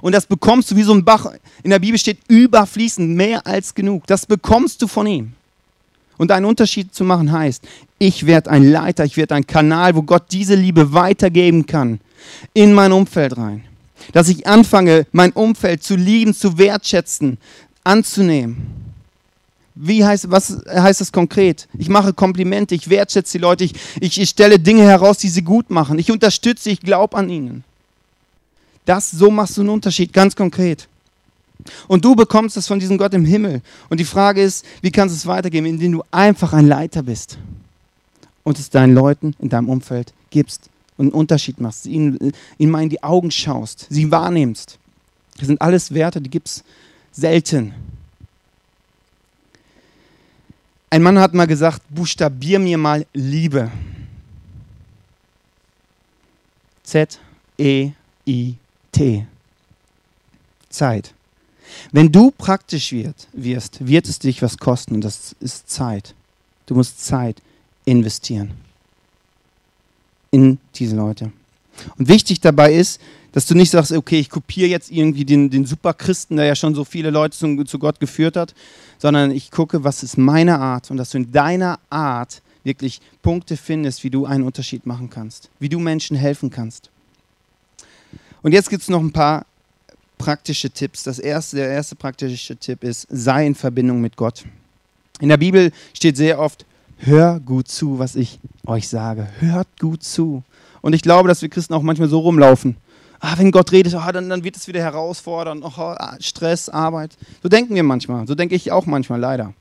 Und 0.00 0.12
das 0.16 0.26
bekommst 0.26 0.72
du 0.72 0.76
wie 0.76 0.82
so 0.82 0.92
ein 0.92 1.04
Bach. 1.04 1.30
In 1.62 1.70
der 1.70 1.78
Bibel 1.78 1.98
steht 1.98 2.18
überfließend, 2.26 3.16
mehr 3.16 3.46
als 3.46 3.72
genug. 3.72 4.04
Das 4.08 4.26
bekommst 4.26 4.82
du 4.82 4.88
von 4.88 5.06
ihm. 5.06 5.32
Und 6.18 6.32
einen 6.32 6.46
Unterschied 6.46 6.92
zu 6.92 7.04
machen 7.04 7.30
heißt, 7.30 7.62
ich 8.00 8.26
werde 8.26 8.50
ein 8.50 8.68
Leiter, 8.68 9.04
ich 9.04 9.16
werde 9.16 9.36
ein 9.36 9.46
Kanal, 9.46 9.94
wo 9.94 10.02
Gott 10.02 10.24
diese 10.32 10.56
Liebe 10.56 10.92
weitergeben 10.92 11.66
kann 11.66 12.00
in 12.52 12.72
mein 12.72 12.90
Umfeld 12.90 13.36
rein. 13.36 13.65
Dass 14.12 14.28
ich 14.28 14.46
anfange, 14.46 15.06
mein 15.12 15.32
Umfeld 15.32 15.82
zu 15.82 15.96
lieben, 15.96 16.34
zu 16.34 16.58
wertschätzen, 16.58 17.38
anzunehmen. 17.84 18.86
Wie 19.74 20.04
heißt, 20.04 20.30
was 20.30 20.58
heißt 20.66 21.02
das 21.02 21.12
konkret? 21.12 21.68
Ich 21.76 21.88
mache 21.88 22.14
Komplimente, 22.14 22.74
ich 22.74 22.88
wertschätze 22.88 23.32
die 23.32 23.42
Leute, 23.42 23.64
ich, 23.64 23.74
ich, 24.00 24.20
ich 24.20 24.30
stelle 24.30 24.58
Dinge 24.58 24.84
heraus, 24.84 25.18
die 25.18 25.28
sie 25.28 25.42
gut 25.42 25.70
machen. 25.70 25.98
Ich 25.98 26.10
unterstütze, 26.10 26.70
ich 26.70 26.80
glaube 26.80 27.16
an 27.16 27.28
ihnen. 27.28 27.62
Das, 28.86 29.10
so 29.10 29.30
machst 29.30 29.56
du 29.56 29.60
einen 29.60 29.70
Unterschied, 29.70 30.12
ganz 30.12 30.34
konkret. 30.34 30.88
Und 31.88 32.04
du 32.04 32.14
bekommst 32.14 32.56
das 32.56 32.66
von 32.66 32.78
diesem 32.78 32.96
Gott 32.96 33.12
im 33.12 33.24
Himmel. 33.24 33.60
Und 33.90 34.00
die 34.00 34.04
Frage 34.04 34.40
ist, 34.40 34.64
wie 34.80 34.90
kannst 34.90 35.14
du 35.14 35.18
es 35.18 35.26
weitergeben, 35.26 35.66
indem 35.66 35.92
du 35.92 36.04
einfach 36.10 36.52
ein 36.52 36.66
Leiter 36.66 37.02
bist 37.02 37.36
und 38.44 38.58
es 38.58 38.70
deinen 38.70 38.94
Leuten 38.94 39.34
in 39.40 39.48
deinem 39.48 39.68
Umfeld 39.68 40.14
gibst 40.30 40.70
und 40.96 41.06
einen 41.06 41.12
Unterschied 41.12 41.60
machst, 41.60 41.86
ihnen, 41.86 42.32
ihnen 42.58 42.70
mal 42.70 42.82
in 42.82 42.88
die 42.88 43.02
Augen 43.02 43.30
schaust, 43.30 43.86
sie 43.90 44.10
wahrnimmst. 44.10 44.78
Das 45.36 45.46
sind 45.46 45.60
alles 45.60 45.92
Werte, 45.92 46.20
die 46.20 46.30
gibt 46.30 46.48
es 46.48 46.64
selten. 47.12 47.74
Ein 50.88 51.02
Mann 51.02 51.18
hat 51.18 51.34
mal 51.34 51.46
gesagt, 51.46 51.82
buchstabier 51.90 52.58
mir 52.58 52.78
mal 52.78 53.06
Liebe. 53.12 53.70
Z-E-I-T. 56.84 57.96
Zeit. 60.70 61.12
Wenn 61.90 62.12
du 62.12 62.30
praktisch 62.30 62.92
wird, 62.92 63.28
wirst, 63.32 63.86
wird 63.86 64.08
es 64.08 64.20
dich 64.20 64.40
was 64.40 64.56
kosten 64.56 64.94
und 64.94 65.00
das 65.02 65.34
ist 65.40 65.68
Zeit. 65.68 66.14
Du 66.66 66.74
musst 66.74 67.04
Zeit 67.04 67.42
investieren 67.84 68.65
in 70.36 70.58
diese 70.74 70.96
Leute. 70.96 71.32
Und 71.96 72.08
wichtig 72.08 72.40
dabei 72.40 72.74
ist, 72.74 73.00
dass 73.32 73.46
du 73.46 73.54
nicht 73.54 73.70
sagst, 73.70 73.92
okay, 73.92 74.18
ich 74.18 74.28
kopiere 74.28 74.68
jetzt 74.68 74.90
irgendwie 74.90 75.24
den, 75.24 75.48
den 75.48 75.64
Superchristen, 75.64 76.36
der 76.36 76.44
ja 76.44 76.54
schon 76.54 76.74
so 76.74 76.84
viele 76.84 77.08
Leute 77.08 77.34
zu, 77.34 77.64
zu 77.64 77.78
Gott 77.78 78.00
geführt 78.00 78.36
hat, 78.36 78.54
sondern 78.98 79.30
ich 79.30 79.50
gucke, 79.50 79.82
was 79.82 80.02
ist 80.02 80.18
meine 80.18 80.58
Art 80.58 80.90
und 80.90 80.98
dass 80.98 81.10
du 81.10 81.18
in 81.18 81.32
deiner 81.32 81.78
Art 81.88 82.42
wirklich 82.64 83.00
Punkte 83.22 83.56
findest, 83.56 84.04
wie 84.04 84.10
du 84.10 84.26
einen 84.26 84.44
Unterschied 84.44 84.84
machen 84.84 85.08
kannst, 85.08 85.48
wie 85.58 85.70
du 85.70 85.78
Menschen 85.78 86.18
helfen 86.18 86.50
kannst. 86.50 86.90
Und 88.42 88.52
jetzt 88.52 88.68
gibt 88.68 88.82
es 88.82 88.90
noch 88.90 89.00
ein 89.00 89.12
paar 89.12 89.46
praktische 90.18 90.68
Tipps. 90.68 91.02
Das 91.02 91.18
erste, 91.18 91.56
der 91.56 91.68
erste 91.68 91.96
praktische 91.96 92.56
Tipp 92.56 92.84
ist, 92.84 93.06
sei 93.08 93.46
in 93.46 93.54
Verbindung 93.54 94.02
mit 94.02 94.16
Gott. 94.16 94.44
In 95.20 95.30
der 95.30 95.38
Bibel 95.38 95.72
steht 95.94 96.18
sehr 96.18 96.38
oft, 96.38 96.66
hör 96.98 97.40
gut 97.40 97.68
zu, 97.68 97.98
was 97.98 98.16
ich 98.16 98.38
euch 98.66 98.88
sage. 98.88 99.28
Hört 99.38 99.68
gut 99.78 100.02
zu. 100.02 100.42
Und 100.82 100.92
ich 100.92 101.02
glaube, 101.02 101.28
dass 101.28 101.42
wir 101.42 101.48
Christen 101.48 101.74
auch 101.74 101.82
manchmal 101.82 102.08
so 102.08 102.20
rumlaufen. 102.20 102.76
Ah, 103.20 103.34
wenn 103.38 103.50
Gott 103.50 103.72
redet, 103.72 103.94
oh, 103.94 104.12
dann, 104.12 104.28
dann 104.28 104.44
wird 104.44 104.56
es 104.56 104.68
wieder 104.68 104.80
herausfordernd. 104.80 105.64
Oh, 105.64 105.94
Stress, 106.20 106.68
Arbeit. 106.68 107.16
So 107.42 107.48
denken 107.48 107.74
wir 107.74 107.82
manchmal. 107.82 108.26
So 108.26 108.34
denke 108.34 108.54
ich 108.54 108.72
auch 108.72 108.86
manchmal, 108.86 109.20
leider. 109.20 109.54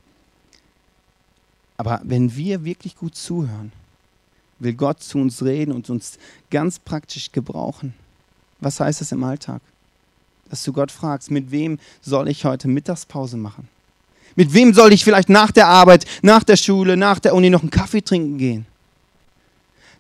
Aber 1.77 2.01
wenn 2.03 2.35
wir 2.35 2.63
wirklich 2.63 2.95
gut 2.95 3.15
zuhören, 3.15 3.71
will 4.59 4.73
Gott 4.73 5.01
zu 5.01 5.17
uns 5.17 5.43
reden 5.43 5.71
und 5.71 5.89
uns 5.89 6.17
ganz 6.49 6.79
praktisch 6.79 7.31
gebrauchen. 7.31 7.93
Was 8.59 8.79
heißt 8.79 9.01
das 9.01 9.11
im 9.11 9.23
Alltag? 9.23 9.61
dass 10.49 10.63
du 10.63 10.73
Gott 10.73 10.91
fragst, 10.91 11.31
mit 11.31 11.51
wem 11.51 11.79
soll 12.01 12.27
ich 12.29 12.45
heute 12.45 12.67
Mittagspause 12.67 13.37
machen? 13.37 13.67
Mit 14.35 14.53
wem 14.53 14.73
soll 14.73 14.93
ich 14.93 15.03
vielleicht 15.03 15.29
nach 15.29 15.51
der 15.51 15.67
Arbeit, 15.67 16.05
nach 16.21 16.43
der 16.43 16.57
Schule, 16.57 16.97
nach 16.97 17.19
der 17.19 17.33
Uni 17.33 17.49
noch 17.49 17.61
einen 17.61 17.69
Kaffee 17.69 18.01
trinken 18.01 18.37
gehen? 18.37 18.65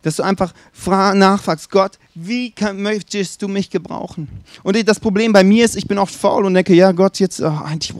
Dass 0.01 0.17
du 0.17 0.23
einfach 0.23 0.53
nachfragst, 0.85 1.71
Gott, 1.71 1.97
wie 2.13 2.51
kann, 2.51 2.81
möchtest 2.81 3.41
du 3.41 3.47
mich 3.47 3.69
gebrauchen? 3.69 4.27
Und 4.61 4.87
das 4.87 4.99
Problem 4.99 5.33
bei 5.33 5.43
mir 5.43 5.65
ist, 5.65 5.75
ich 5.75 5.87
bin 5.87 5.97
oft 5.97 6.13
faul 6.13 6.45
und 6.45 6.53
denke, 6.53 6.75
ja 6.75 6.91
Gott, 6.91 7.19
jetzt 7.19 7.41
oh, 7.41 7.47
eigentlich, 7.47 7.93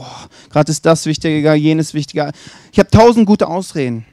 gerade 0.51 0.71
ist 0.71 0.85
das 0.85 1.05
wichtiger, 1.05 1.55
jenes 1.55 1.93
wichtiger. 1.93 2.31
Ich 2.71 2.77
habe 2.77 2.91
tausend 2.91 3.25
gute 3.25 3.47
Ausreden. 3.47 4.05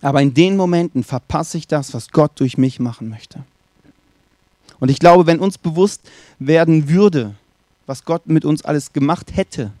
Aber 0.00 0.22
in 0.22 0.32
den 0.32 0.56
Momenten 0.56 1.02
verpasse 1.02 1.58
ich 1.58 1.66
das, 1.66 1.92
was 1.92 2.10
Gott 2.10 2.32
durch 2.36 2.56
mich 2.56 2.78
machen 2.78 3.08
möchte. 3.08 3.40
Und 4.80 4.90
ich 4.90 5.00
glaube, 5.00 5.26
wenn 5.26 5.40
uns 5.40 5.58
bewusst 5.58 6.02
werden 6.38 6.88
würde, 6.88 7.34
was 7.86 8.04
Gott 8.04 8.26
mit 8.26 8.44
uns 8.44 8.62
alles 8.62 8.92
gemacht 8.92 9.34
hätte, 9.34 9.72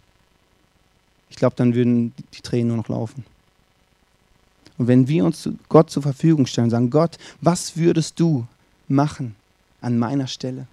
ich 1.30 1.36
glaube, 1.36 1.56
dann 1.56 1.74
würden 1.74 2.12
die 2.34 2.40
Tränen 2.42 2.68
nur 2.68 2.76
noch 2.78 2.88
laufen. 2.88 3.24
Und 4.78 4.86
wenn 4.86 5.08
wir 5.08 5.24
uns 5.24 5.48
Gott 5.68 5.90
zur 5.90 6.02
Verfügung 6.02 6.46
stellen 6.46 6.66
und 6.66 6.70
sagen, 6.70 6.90
Gott, 6.90 7.18
was 7.40 7.76
würdest 7.76 8.18
du 8.20 8.46
machen 8.86 9.34
an 9.80 9.98
meiner 9.98 10.28
Stelle? 10.28 10.66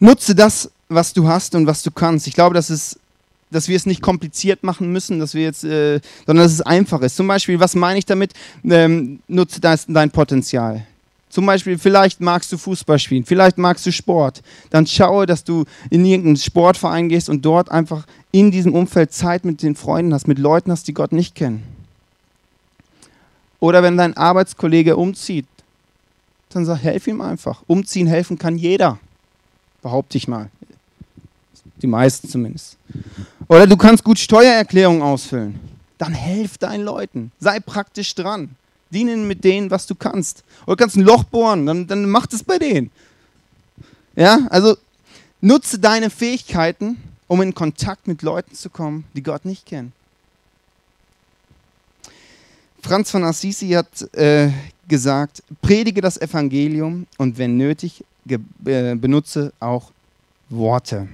Nutze 0.00 0.34
das, 0.34 0.70
was 0.88 1.12
du 1.12 1.28
hast 1.28 1.54
und 1.54 1.66
was 1.66 1.82
du 1.82 1.90
kannst. 1.90 2.26
Ich 2.26 2.34
glaube, 2.34 2.54
dass, 2.54 2.68
es, 2.68 2.98
dass 3.50 3.68
wir 3.68 3.76
es 3.76 3.86
nicht 3.86 4.02
kompliziert 4.02 4.64
machen 4.64 4.90
müssen, 4.90 5.20
dass 5.20 5.34
wir 5.34 5.42
jetzt, 5.42 5.62
äh, 5.62 6.00
sondern 6.26 6.44
dass 6.44 6.52
es 6.52 6.62
einfach 6.62 7.00
ist. 7.02 7.16
Zum 7.16 7.28
Beispiel, 7.28 7.60
was 7.60 7.76
meine 7.76 7.98
ich 7.98 8.06
damit? 8.06 8.32
Ähm, 8.64 9.20
nutze 9.28 9.60
das, 9.60 9.86
dein 9.86 10.10
Potenzial. 10.10 10.86
Zum 11.30 11.46
Beispiel, 11.46 11.78
vielleicht 11.78 12.20
magst 12.20 12.52
du 12.52 12.58
Fußball 12.58 12.98
spielen, 12.98 13.24
vielleicht 13.24 13.56
magst 13.56 13.86
du 13.86 13.92
Sport. 13.92 14.42
Dann 14.68 14.86
schaue, 14.86 15.26
dass 15.26 15.44
du 15.44 15.64
in 15.88 16.04
irgendeinen 16.04 16.36
Sportverein 16.36 17.08
gehst 17.08 17.28
und 17.28 17.44
dort 17.44 17.70
einfach 17.70 18.04
in 18.32 18.50
diesem 18.50 18.74
Umfeld 18.74 19.12
Zeit 19.12 19.44
mit 19.44 19.62
den 19.62 19.76
Freunden 19.76 20.12
hast, 20.12 20.26
mit 20.26 20.40
Leuten 20.40 20.72
hast, 20.72 20.88
die 20.88 20.94
Gott 20.94 21.12
nicht 21.12 21.36
kennen. 21.36 21.62
Oder 23.60 23.82
wenn 23.82 23.96
dein 23.96 24.16
Arbeitskollege 24.16 24.96
umzieht, 24.96 25.46
dann 26.48 26.66
sag, 26.66 26.82
helf 26.82 27.06
ihm 27.06 27.20
einfach. 27.20 27.62
Umziehen 27.68 28.08
helfen 28.08 28.36
kann 28.36 28.58
jeder. 28.58 28.98
Behaupte 29.82 30.18
ich 30.18 30.26
mal. 30.26 30.50
Die 31.80 31.86
meisten 31.86 32.28
zumindest. 32.28 32.76
Oder 33.46 33.68
du 33.68 33.76
kannst 33.76 34.02
gut 34.02 34.18
Steuererklärungen 34.18 35.02
ausfüllen. 35.02 35.60
Dann 35.98 36.12
helf 36.12 36.58
deinen 36.58 36.84
Leuten. 36.84 37.30
Sei 37.38 37.60
praktisch 37.60 38.14
dran. 38.16 38.56
Dienen 38.90 39.26
mit 39.26 39.44
denen, 39.44 39.70
was 39.70 39.86
du 39.86 39.94
kannst. 39.94 40.44
Oder 40.66 40.76
kannst 40.76 40.96
ein 40.96 41.02
Loch 41.02 41.24
bohren, 41.24 41.66
dann, 41.66 41.86
dann 41.86 42.08
mach 42.08 42.26
das 42.26 42.42
bei 42.42 42.58
denen. 42.58 42.90
Ja, 44.16 44.40
also 44.50 44.76
nutze 45.40 45.78
deine 45.78 46.10
Fähigkeiten, 46.10 47.00
um 47.26 47.42
in 47.42 47.54
Kontakt 47.54 48.06
mit 48.06 48.22
Leuten 48.22 48.54
zu 48.54 48.70
kommen, 48.70 49.04
die 49.14 49.22
Gott 49.22 49.44
nicht 49.44 49.66
kennen. 49.66 49.92
Franz 52.82 53.10
von 53.10 53.24
Assisi 53.24 53.68
hat 53.70 54.14
äh, 54.14 54.50
gesagt, 54.88 55.42
predige 55.62 56.00
das 56.00 56.20
Evangelium 56.20 57.06
und 57.18 57.38
wenn 57.38 57.56
nötig, 57.56 58.04
äh, 58.28 58.94
benutze 58.94 59.52
auch 59.60 59.92
Worte. 60.48 61.08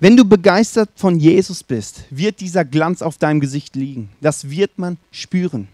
Wenn 0.00 0.16
du 0.16 0.24
begeistert 0.24 0.90
von 0.94 1.18
Jesus 1.18 1.62
bist, 1.62 2.04
wird 2.10 2.40
dieser 2.40 2.64
Glanz 2.64 3.02
auf 3.02 3.18
deinem 3.18 3.40
Gesicht 3.40 3.74
liegen. 3.74 4.08
Das 4.20 4.48
wird 4.48 4.78
man 4.78 4.96
spüren. 5.10 5.68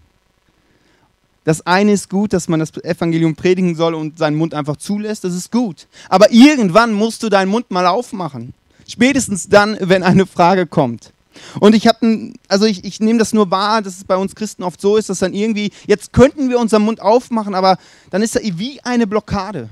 Das 1.45 1.67
eine 1.67 1.93
ist 1.93 2.09
gut, 2.09 2.33
dass 2.33 2.49
man 2.49 2.61
das 2.61 2.75
Evangelium 2.77 3.37
predigen 3.37 3.77
soll 3.77 3.95
und 3.95 4.19
seinen 4.19 4.37
Mund 4.37 4.55
einfach 4.55 4.77
zulässt, 4.77 5.25
das 5.25 5.35
ist 5.35 5.53
gut. 5.53 5.87
Aber 6.09 6.33
irgendwann 6.33 6.93
musst 6.93 7.23
du 7.23 7.29
deinen 7.29 7.51
Mund 7.51 7.71
mal 7.71 7.87
aufmachen. 7.87 8.55
Spätestens 8.89 9.49
dann, 9.49 9.77
wenn 9.81 10.03
eine 10.03 10.27
Frage 10.27 10.67
kommt. 10.67 11.13
Und 11.61 11.75
ich 11.75 11.87
habe, 11.87 12.33
also 12.49 12.65
ich, 12.65 12.85
ich 12.85 13.01
nehme 13.01 13.19
das 13.19 13.33
nur 13.33 13.51
wahr, 13.51 13.83
dass 13.83 13.99
es 13.99 14.05
bei 14.05 14.17
uns 14.17 14.35
Christen 14.35 14.63
oft 14.63 14.81
so 14.81 14.97
ist, 14.97 15.11
dass 15.11 15.19
dann 15.19 15.35
irgendwie, 15.35 15.71
jetzt 15.87 16.13
könnten 16.13 16.49
wir 16.49 16.59
unseren 16.59 16.83
Mund 16.83 17.01
aufmachen, 17.01 17.55
aber 17.55 17.77
dann 18.11 18.23
ist 18.23 18.37
da 18.37 18.41
wie 18.43 18.81
eine 18.83 19.07
Blockade. 19.07 19.69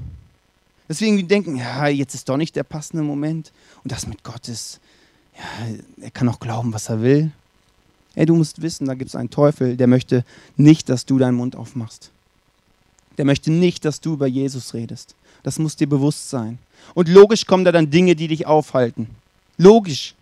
Deswegen 0.88 1.26
denken, 1.26 1.56
ja, 1.56 1.86
jetzt 1.86 2.14
ist 2.14 2.28
doch 2.28 2.36
nicht 2.36 2.56
der 2.56 2.64
passende 2.64 3.02
Moment. 3.02 3.52
Und 3.82 3.92
das 3.92 4.06
mit 4.06 4.22
Gott 4.24 4.48
ist, 4.48 4.80
ja, 5.36 5.76
er 6.02 6.10
kann 6.10 6.28
auch 6.28 6.40
glauben, 6.40 6.74
was 6.74 6.88
er 6.88 7.00
will. 7.00 7.30
Ey, 8.14 8.26
du 8.26 8.34
musst 8.34 8.60
wissen, 8.62 8.86
da 8.86 8.94
gibt 8.94 9.08
es 9.08 9.16
einen 9.16 9.30
Teufel, 9.30 9.76
der 9.76 9.86
möchte 9.86 10.24
nicht, 10.56 10.88
dass 10.88 11.06
du 11.06 11.18
deinen 11.18 11.36
Mund 11.36 11.56
aufmachst. 11.56 12.10
Der 13.18 13.24
möchte 13.24 13.50
nicht, 13.50 13.84
dass 13.84 14.00
du 14.00 14.14
über 14.14 14.26
Jesus 14.26 14.74
redest. 14.74 15.14
Das 15.42 15.58
muss 15.58 15.76
dir 15.76 15.88
bewusst 15.88 16.30
sein. 16.30 16.58
Und 16.94 17.08
logisch 17.08 17.46
kommen 17.46 17.64
da 17.64 17.72
dann 17.72 17.90
Dinge, 17.90 18.14
die 18.16 18.28
dich 18.28 18.46
aufhalten. 18.46 19.08
Logisch. 19.58 20.14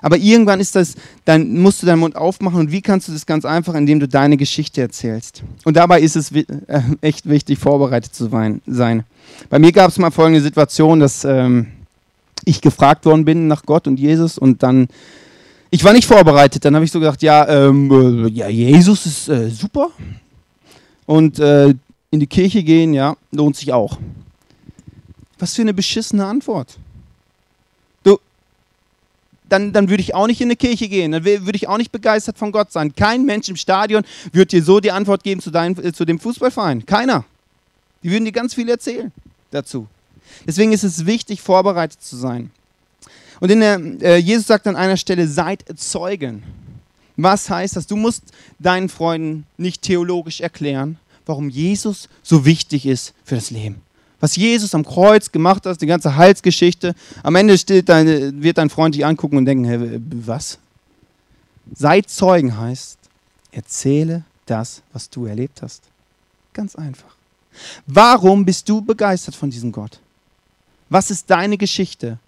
Aber 0.00 0.16
irgendwann 0.16 0.60
ist 0.60 0.76
das, 0.76 0.94
dann 1.24 1.58
musst 1.58 1.82
du 1.82 1.86
deinen 1.86 1.98
Mund 1.98 2.14
aufmachen 2.14 2.60
und 2.60 2.72
wie 2.72 2.80
kannst 2.80 3.08
du 3.08 3.12
das 3.12 3.26
ganz 3.26 3.44
einfach, 3.44 3.74
indem 3.74 3.98
du 3.98 4.06
deine 4.06 4.36
Geschichte 4.36 4.80
erzählst. 4.80 5.42
Und 5.64 5.76
dabei 5.76 6.00
ist 6.00 6.14
es 6.14 6.30
äh, 6.30 6.44
echt 7.00 7.28
wichtig, 7.28 7.58
vorbereitet 7.58 8.14
zu 8.14 8.30
sein. 8.66 9.04
Bei 9.50 9.58
mir 9.58 9.72
gab 9.72 9.90
es 9.90 9.98
mal 9.98 10.10
folgende 10.10 10.40
Situation, 10.40 11.00
dass 11.00 11.24
ähm, 11.24 11.66
ich 12.44 12.60
gefragt 12.60 13.06
worden 13.06 13.24
bin 13.24 13.48
nach 13.48 13.64
Gott 13.64 13.88
und 13.88 13.98
Jesus 13.98 14.38
und 14.38 14.62
dann, 14.62 14.88
ich 15.70 15.84
war 15.84 15.92
nicht 15.92 16.06
vorbereitet, 16.06 16.64
dann 16.64 16.74
habe 16.74 16.84
ich 16.84 16.92
so 16.92 17.00
gedacht, 17.00 17.22
ja, 17.22 17.46
ähm, 17.48 18.26
äh, 18.26 18.30
ja 18.30 18.48
Jesus 18.48 19.06
ist 19.06 19.28
äh, 19.28 19.50
super 19.50 19.90
und 21.06 21.38
äh, 21.38 21.74
in 22.10 22.20
die 22.20 22.26
Kirche 22.26 22.62
gehen, 22.62 22.94
ja, 22.94 23.16
lohnt 23.32 23.56
sich 23.56 23.72
auch. 23.72 23.98
Was 25.38 25.54
für 25.54 25.62
eine 25.62 25.74
beschissene 25.74 26.24
Antwort 26.24 26.78
dann, 29.48 29.72
dann 29.72 29.88
würde 29.88 30.02
ich 30.02 30.14
auch 30.14 30.26
nicht 30.26 30.40
in 30.40 30.46
eine 30.46 30.56
Kirche 30.56 30.88
gehen, 30.88 31.12
dann 31.12 31.24
würde 31.24 31.56
ich 31.56 31.68
auch 31.68 31.78
nicht 31.78 31.92
begeistert 31.92 32.38
von 32.38 32.52
Gott 32.52 32.72
sein. 32.72 32.94
Kein 32.94 33.24
Mensch 33.24 33.48
im 33.48 33.56
Stadion 33.56 34.04
wird 34.32 34.52
dir 34.52 34.62
so 34.62 34.80
die 34.80 34.92
Antwort 34.92 35.22
geben 35.22 35.40
zu, 35.40 35.50
dein, 35.50 35.76
äh, 35.82 35.92
zu 35.92 36.04
dem 36.04 36.18
Fußballverein. 36.18 36.86
Keiner. 36.86 37.24
Die 38.02 38.10
würden 38.10 38.24
dir 38.24 38.32
ganz 38.32 38.54
viel 38.54 38.68
erzählen 38.68 39.12
dazu. 39.50 39.86
Deswegen 40.46 40.72
ist 40.72 40.84
es 40.84 41.06
wichtig, 41.06 41.40
vorbereitet 41.40 42.02
zu 42.02 42.16
sein. 42.16 42.50
Und 43.40 43.50
in 43.50 43.60
der, 43.60 43.80
äh, 44.02 44.16
Jesus 44.16 44.46
sagt 44.46 44.66
an 44.66 44.76
einer 44.76 44.96
Stelle, 44.96 45.26
seid 45.28 45.64
Zeugen. 45.76 46.42
Was 47.16 47.50
heißt 47.50 47.76
das? 47.76 47.86
Du 47.86 47.96
musst 47.96 48.22
deinen 48.58 48.88
Freunden 48.88 49.46
nicht 49.56 49.82
theologisch 49.82 50.40
erklären, 50.40 50.98
warum 51.26 51.48
Jesus 51.48 52.08
so 52.22 52.44
wichtig 52.44 52.86
ist 52.86 53.14
für 53.24 53.34
das 53.34 53.50
Leben 53.50 53.82
was 54.20 54.36
Jesus 54.36 54.74
am 54.74 54.84
Kreuz 54.84 55.30
gemacht 55.30 55.64
hat, 55.66 55.80
die 55.80 55.86
ganze 55.86 56.16
Heilsgeschichte. 56.16 56.94
Am 57.22 57.34
Ende 57.34 57.56
dein, 57.82 58.42
wird 58.42 58.58
dein 58.58 58.70
Freund 58.70 58.94
dich 58.94 59.06
angucken 59.06 59.36
und 59.36 59.44
denken, 59.44 59.64
hey, 59.64 60.00
was? 60.24 60.58
Sei 61.74 62.00
Zeugen 62.02 62.56
heißt, 62.56 62.98
erzähle 63.52 64.24
das, 64.46 64.82
was 64.92 65.10
du 65.10 65.26
erlebt 65.26 65.62
hast. 65.62 65.82
Ganz 66.52 66.74
einfach. 66.74 67.14
Warum 67.86 68.44
bist 68.44 68.68
du 68.68 68.80
begeistert 68.80 69.34
von 69.34 69.50
diesem 69.50 69.72
Gott? 69.72 70.00
Was 70.88 71.10
ist 71.10 71.28
deine 71.30 71.58
Geschichte? 71.58 72.18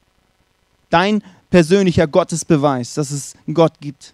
Dein 0.91 1.23
persönlicher 1.51 2.07
Gottesbeweis, 2.07 2.95
dass 2.95 3.11
es 3.11 3.35
einen 3.47 3.55
Gott 3.55 3.75
gibt. 3.81 4.13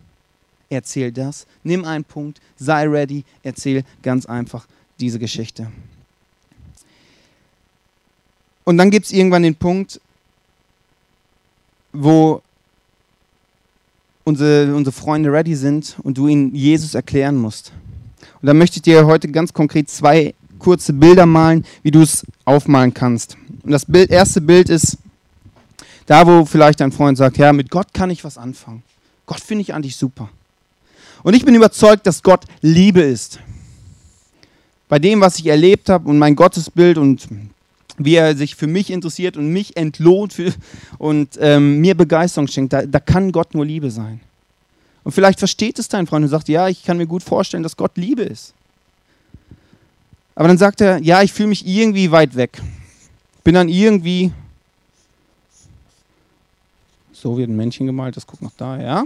Erzähl 0.68 1.12
das, 1.12 1.46
nimm 1.62 1.84
einen 1.84 2.04
Punkt, 2.04 2.40
sei 2.56 2.86
ready, 2.88 3.24
erzähl 3.42 3.84
ganz 4.02 4.26
einfach 4.26 4.66
diese 4.98 5.18
Geschichte. 5.18 5.70
Und 8.64 8.78
dann 8.78 8.90
gibt 8.90 9.06
es 9.06 9.12
irgendwann 9.12 9.44
den 9.44 9.54
Punkt, 9.54 10.00
wo 11.92 12.42
unsere, 14.24 14.74
unsere 14.74 14.92
Freunde 14.92 15.30
ready 15.32 15.54
sind 15.54 15.96
und 16.02 16.18
du 16.18 16.26
ihnen 16.26 16.54
Jesus 16.54 16.94
erklären 16.94 17.36
musst. 17.36 17.72
Und 18.42 18.46
da 18.46 18.54
möchte 18.54 18.78
ich 18.78 18.82
dir 18.82 19.06
heute 19.06 19.28
ganz 19.28 19.52
konkret 19.52 19.88
zwei 19.88 20.34
kurze 20.58 20.92
Bilder 20.92 21.26
malen, 21.26 21.64
wie 21.82 21.92
du 21.92 22.02
es 22.02 22.26
aufmalen 22.44 22.92
kannst. 22.92 23.36
Und 23.62 23.70
das 23.70 23.84
Bild, 23.84 24.10
erste 24.10 24.40
Bild 24.40 24.68
ist 24.68 24.98
da, 26.06 26.26
wo 26.26 26.44
vielleicht 26.44 26.80
dein 26.80 26.92
Freund 26.92 27.18
sagt, 27.18 27.36
ja, 27.36 27.52
mit 27.52 27.70
Gott 27.70 27.92
kann 27.92 28.10
ich 28.10 28.24
was 28.24 28.38
anfangen. 28.38 28.82
Gott 29.26 29.40
finde 29.40 29.62
ich 29.62 29.74
eigentlich 29.74 29.96
super. 29.96 30.28
Und 31.22 31.34
ich 31.34 31.44
bin 31.44 31.54
überzeugt, 31.54 32.06
dass 32.06 32.22
Gott 32.22 32.44
Liebe 32.62 33.00
ist. 33.00 33.40
Bei 34.88 35.00
dem, 35.00 35.20
was 35.20 35.38
ich 35.38 35.46
erlebt 35.46 35.88
habe 35.88 36.08
und 36.08 36.18
mein 36.18 36.36
Gottesbild 36.36 36.98
und 36.98 37.26
wie 37.98 38.14
er 38.14 38.36
sich 38.36 38.54
für 38.54 38.66
mich 38.66 38.90
interessiert 38.90 39.36
und 39.36 39.52
mich 39.52 39.76
entlohnt 39.76 40.32
für, 40.32 40.52
und 40.98 41.30
ähm, 41.40 41.80
mir 41.80 41.96
Begeisterung 41.96 42.46
schenkt, 42.46 42.72
da, 42.72 42.86
da 42.86 43.00
kann 43.00 43.32
Gott 43.32 43.54
nur 43.54 43.64
Liebe 43.64 43.90
sein. 43.90 44.20
Und 45.02 45.12
vielleicht 45.12 45.38
versteht 45.38 45.78
es 45.78 45.88
dein 45.88 46.06
Freund 46.06 46.24
und 46.24 46.30
sagt, 46.30 46.48
ja, 46.48 46.68
ich 46.68 46.84
kann 46.84 46.96
mir 46.96 47.06
gut 47.06 47.22
vorstellen, 47.22 47.62
dass 47.62 47.76
Gott 47.76 47.96
Liebe 47.96 48.22
ist. 48.22 48.54
Aber 50.34 50.48
dann 50.48 50.58
sagt 50.58 50.80
er, 50.80 50.98
ja, 50.98 51.22
ich 51.22 51.32
fühle 51.32 51.48
mich 51.48 51.66
irgendwie 51.66 52.10
weit 52.10 52.36
weg. 52.36 52.60
Bin 53.42 53.54
dann 53.54 53.68
irgendwie, 53.68 54.32
so 57.26 57.36
wird 57.36 57.50
ein 57.50 57.56
Männchen 57.56 57.86
gemalt, 57.86 58.16
das 58.16 58.24
guckt 58.24 58.40
noch 58.40 58.52
da, 58.56 58.80
ja. 58.80 59.04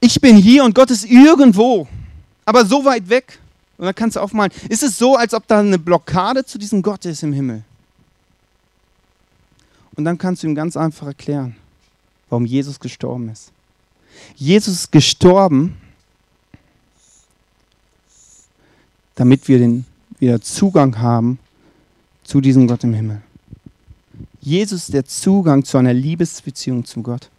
Ich 0.00 0.18
bin 0.18 0.34
hier 0.34 0.64
und 0.64 0.74
Gott 0.74 0.90
ist 0.90 1.04
irgendwo, 1.04 1.86
aber 2.46 2.64
so 2.64 2.86
weit 2.86 3.10
weg. 3.10 3.38
Und 3.76 3.84
dann 3.84 3.94
kannst 3.94 4.16
du 4.16 4.20
aufmalen, 4.20 4.50
ist 4.70 4.82
es 4.82 4.96
so, 4.96 5.14
als 5.14 5.34
ob 5.34 5.46
da 5.46 5.60
eine 5.60 5.78
Blockade 5.78 6.46
zu 6.46 6.56
diesem 6.56 6.80
Gott 6.80 7.04
ist 7.04 7.22
im 7.22 7.34
Himmel? 7.34 7.64
Und 9.94 10.06
dann 10.06 10.16
kannst 10.16 10.42
du 10.42 10.46
ihm 10.46 10.54
ganz 10.54 10.74
einfach 10.74 11.08
erklären, 11.08 11.54
warum 12.30 12.46
Jesus 12.46 12.80
gestorben 12.80 13.28
ist. 13.28 13.52
Jesus 14.34 14.74
ist 14.74 14.92
gestorben, 14.92 15.76
damit 19.16 19.48
wir 19.48 19.58
den, 19.58 19.84
wieder 20.18 20.40
Zugang 20.40 20.98
haben 20.98 21.38
zu 22.24 22.40
diesem 22.40 22.66
Gott 22.66 22.84
im 22.84 22.94
Himmel. 22.94 23.20
Jesus 24.48 24.86
der 24.86 25.04
Zugang 25.04 25.64
zu 25.64 25.78
einer 25.78 25.94
Liebesbeziehung 25.94 26.84
zu 26.84 27.02
Gott. 27.02 27.30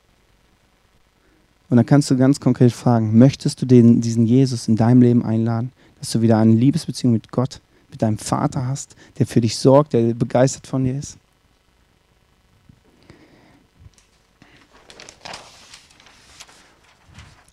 Und 1.69 1.77
dann 1.77 1.85
kannst 1.85 2.09
du 2.09 2.17
ganz 2.17 2.39
konkret 2.39 2.71
fragen, 2.71 3.17
möchtest 3.17 3.61
du 3.61 3.65
den, 3.65 4.01
diesen 4.01 4.25
Jesus 4.25 4.67
in 4.67 4.75
deinem 4.75 5.01
Leben 5.01 5.23
einladen? 5.23 5.71
dass 5.99 6.11
du 6.11 6.21
wieder 6.21 6.37
eine 6.37 6.53
Liebesbeziehung 6.53 7.13
mit 7.13 7.31
Gott, 7.31 7.59
mit 7.91 8.01
deinem 8.01 8.17
Vater 8.17 8.67
hast, 8.67 8.95
der 9.17 9.27
für 9.27 9.41
dich 9.41 9.57
sorgt, 9.57 9.93
der 9.93 10.13
begeistert 10.13 10.67
von 10.67 10.83
dir 10.83 10.97
ist. 10.97 11.17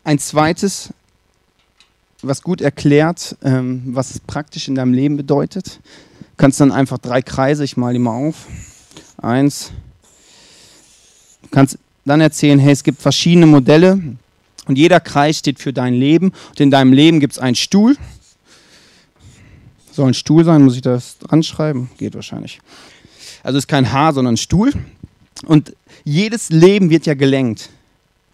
Ein 0.05 0.21
zweites, 0.21 0.95
was 2.23 2.43
gut 2.43 2.61
erklärt, 2.61 3.37
ähm, 3.43 3.83
was 3.87 4.13
es 4.13 4.21
praktisch 4.21 4.69
in 4.69 4.77
deinem 4.77 4.93
Leben 4.93 5.17
bedeutet. 5.17 5.81
Du 6.21 6.37
kannst 6.37 6.61
dann 6.61 6.71
einfach 6.71 6.99
drei 6.99 7.23
Kreise, 7.23 7.65
ich 7.65 7.77
male 7.77 7.95
die 7.95 7.99
mal 7.99 8.15
auf. 8.15 8.47
Eins. 9.19 9.73
Du 11.43 11.49
kannst 11.51 11.79
dann 12.05 12.21
erzählen, 12.21 12.59
hey, 12.59 12.73
es 12.73 12.85
gibt 12.85 13.01
verschiedene 13.01 13.47
Modelle 13.47 14.01
und 14.67 14.79
jeder 14.79 15.01
Kreis 15.01 15.39
steht 15.39 15.59
für 15.59 15.73
dein 15.73 15.95
Leben. 15.95 16.33
Und 16.51 16.61
in 16.61 16.71
deinem 16.71 16.93
Leben 16.93 17.21
gibt 17.21 17.35
es 17.35 17.39
einen 17.39 17.57
Stuhl, 17.57 17.97
Soll 19.97 20.09
ein 20.09 20.15
Stuhl 20.15 20.45
sein, 20.45 20.63
muss 20.63 20.77
ich 20.77 20.83
das 20.83 21.17
dran 21.17 21.43
schreiben? 21.43 21.89
Geht 21.97 22.15
wahrscheinlich. 22.15 22.61
Also 23.43 23.57
ist 23.57 23.67
kein 23.67 23.93
Haar, 23.93 24.13
sondern 24.13 24.35
ein 24.35 24.37
Stuhl. 24.37 24.75
Und 25.47 25.75
jedes 26.05 26.51
Leben 26.51 26.91
wird 26.91 27.07
ja 27.07 27.15
gelenkt. 27.15 27.71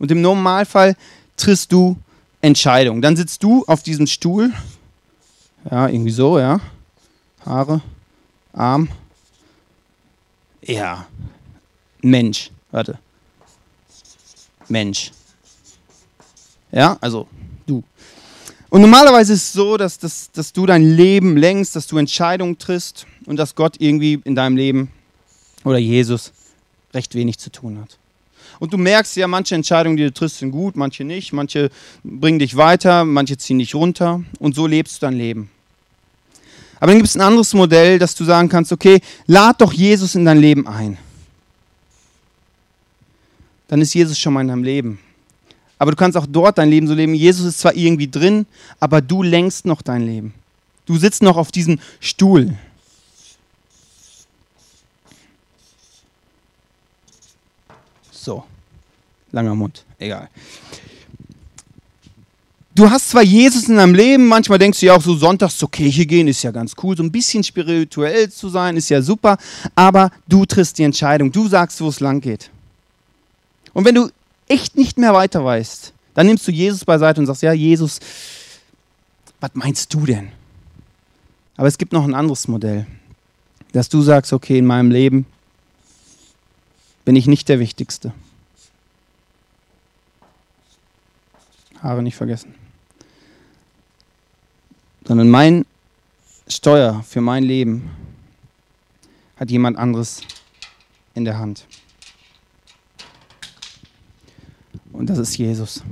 Und 0.00 0.10
im 0.10 0.20
Normalfall 0.22 0.96
triffst 1.36 1.70
du 1.70 1.96
Entscheidungen. 2.40 3.00
Dann 3.00 3.14
sitzt 3.14 3.44
du 3.44 3.64
auf 3.68 3.84
diesem 3.84 4.08
Stuhl. 4.08 4.52
Ja, 5.70 5.86
irgendwie 5.86 6.10
so, 6.10 6.40
ja. 6.40 6.60
Haare, 7.46 7.80
Arm. 8.52 8.88
Ja. 10.62 11.06
Mensch. 12.00 12.50
Warte. 12.70 12.98
Mensch. 14.68 15.12
Ja, 16.70 16.96
also 17.00 17.26
du. 17.66 17.82
Und 18.70 18.80
normalerweise 18.80 19.34
ist 19.34 19.42
es 19.42 19.52
so, 19.52 19.76
dass, 19.76 19.98
dass, 19.98 20.30
dass 20.32 20.52
du 20.52 20.64
dein 20.64 20.96
Leben 20.96 21.36
längst, 21.36 21.76
dass 21.76 21.86
du 21.86 21.98
Entscheidungen 21.98 22.58
triffst 22.58 23.06
und 23.26 23.36
dass 23.36 23.54
Gott 23.54 23.76
irgendwie 23.78 24.20
in 24.24 24.34
deinem 24.34 24.56
Leben 24.56 24.90
oder 25.64 25.78
Jesus 25.78 26.32
recht 26.94 27.14
wenig 27.14 27.38
zu 27.38 27.50
tun 27.50 27.78
hat. 27.80 27.98
Und 28.58 28.72
du 28.72 28.78
merkst 28.78 29.16
ja, 29.16 29.26
manche 29.26 29.54
Entscheidungen, 29.54 29.96
die 29.96 30.04
du 30.04 30.12
triffst, 30.12 30.38
sind 30.38 30.52
gut, 30.52 30.76
manche 30.76 31.04
nicht, 31.04 31.32
manche 31.32 31.70
bringen 32.04 32.38
dich 32.38 32.56
weiter, 32.56 33.04
manche 33.04 33.36
ziehen 33.36 33.58
dich 33.58 33.74
runter 33.74 34.22
und 34.38 34.54
so 34.54 34.66
lebst 34.66 35.02
du 35.02 35.06
dein 35.06 35.14
Leben. 35.14 35.50
Aber 36.82 36.90
dann 36.90 36.98
gibt 36.98 37.10
es 37.10 37.14
ein 37.14 37.20
anderes 37.20 37.54
Modell, 37.54 38.00
dass 38.00 38.12
du 38.16 38.24
sagen 38.24 38.48
kannst, 38.48 38.72
okay, 38.72 39.00
lad 39.28 39.60
doch 39.60 39.72
Jesus 39.72 40.16
in 40.16 40.24
dein 40.24 40.38
Leben 40.38 40.66
ein. 40.66 40.98
Dann 43.68 43.80
ist 43.80 43.94
Jesus 43.94 44.18
schon 44.18 44.32
mal 44.32 44.40
in 44.40 44.48
deinem 44.48 44.64
Leben. 44.64 44.98
Aber 45.78 45.92
du 45.92 45.96
kannst 45.96 46.18
auch 46.18 46.26
dort 46.26 46.58
dein 46.58 46.70
Leben 46.70 46.88
so 46.88 46.94
leben. 46.94 47.14
Jesus 47.14 47.46
ist 47.46 47.60
zwar 47.60 47.76
irgendwie 47.76 48.10
drin, 48.10 48.46
aber 48.80 49.00
du 49.00 49.22
lenkst 49.22 49.64
noch 49.64 49.80
dein 49.80 50.04
Leben. 50.04 50.34
Du 50.84 50.96
sitzt 50.96 51.22
noch 51.22 51.36
auf 51.36 51.52
diesem 51.52 51.78
Stuhl. 52.00 52.58
So, 58.10 58.42
langer 59.30 59.54
Mund, 59.54 59.84
egal. 60.00 60.28
Du 62.74 62.88
hast 62.90 63.10
zwar 63.10 63.22
Jesus 63.22 63.68
in 63.68 63.76
deinem 63.76 63.94
Leben, 63.94 64.26
manchmal 64.28 64.58
denkst 64.58 64.80
du 64.80 64.86
ja 64.86 64.96
auch 64.96 65.02
so, 65.02 65.14
sonntags 65.14 65.58
zur 65.58 65.70
Kirche 65.70 66.06
gehen 66.06 66.26
ist 66.26 66.42
ja 66.42 66.50
ganz 66.50 66.74
cool, 66.82 66.96
so 66.96 67.02
ein 67.02 67.12
bisschen 67.12 67.44
spirituell 67.44 68.30
zu 68.30 68.48
sein 68.48 68.78
ist 68.78 68.88
ja 68.88 69.02
super, 69.02 69.36
aber 69.74 70.10
du 70.26 70.46
triffst 70.46 70.78
die 70.78 70.84
Entscheidung, 70.84 71.30
du 71.30 71.48
sagst, 71.48 71.82
wo 71.82 71.88
es 71.88 72.00
lang 72.00 72.22
geht. 72.22 72.50
Und 73.74 73.84
wenn 73.84 73.94
du 73.94 74.08
echt 74.48 74.74
nicht 74.74 74.96
mehr 74.96 75.12
weiter 75.12 75.44
weißt, 75.44 75.92
dann 76.14 76.26
nimmst 76.26 76.48
du 76.48 76.52
Jesus 76.52 76.82
beiseite 76.84 77.20
und 77.20 77.26
sagst, 77.26 77.42
ja, 77.42 77.52
Jesus, 77.52 78.00
was 79.40 79.50
meinst 79.52 79.92
du 79.92 80.06
denn? 80.06 80.32
Aber 81.58 81.68
es 81.68 81.76
gibt 81.76 81.92
noch 81.92 82.04
ein 82.04 82.14
anderes 82.14 82.48
Modell, 82.48 82.86
dass 83.72 83.90
du 83.90 84.00
sagst, 84.00 84.32
okay, 84.32 84.56
in 84.56 84.66
meinem 84.66 84.90
Leben 84.90 85.26
bin 87.04 87.16
ich 87.16 87.26
nicht 87.26 87.50
der 87.50 87.58
Wichtigste. 87.58 88.14
Haare 91.82 92.02
nicht 92.02 92.16
vergessen 92.16 92.61
sondern 95.06 95.30
mein 95.30 95.64
Steuer 96.48 97.02
für 97.06 97.20
mein 97.20 97.42
Leben 97.42 97.90
hat 99.36 99.50
jemand 99.50 99.76
anderes 99.76 100.20
in 101.14 101.24
der 101.24 101.38
Hand. 101.38 101.66
Und 104.92 105.08
das 105.08 105.18
ist 105.18 105.36
Jesus. 105.36 105.82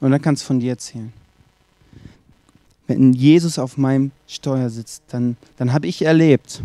Und 0.00 0.10
dann 0.10 0.22
kannst 0.22 0.42
du 0.42 0.46
von 0.46 0.60
dir 0.60 0.70
erzählen. 0.70 1.12
Wenn 2.86 3.12
Jesus 3.12 3.58
auf 3.58 3.76
meinem 3.76 4.12
Steuer 4.26 4.70
sitzt, 4.70 5.02
dann, 5.08 5.36
dann 5.56 5.72
habe 5.72 5.86
ich 5.86 6.02
erlebt, 6.02 6.62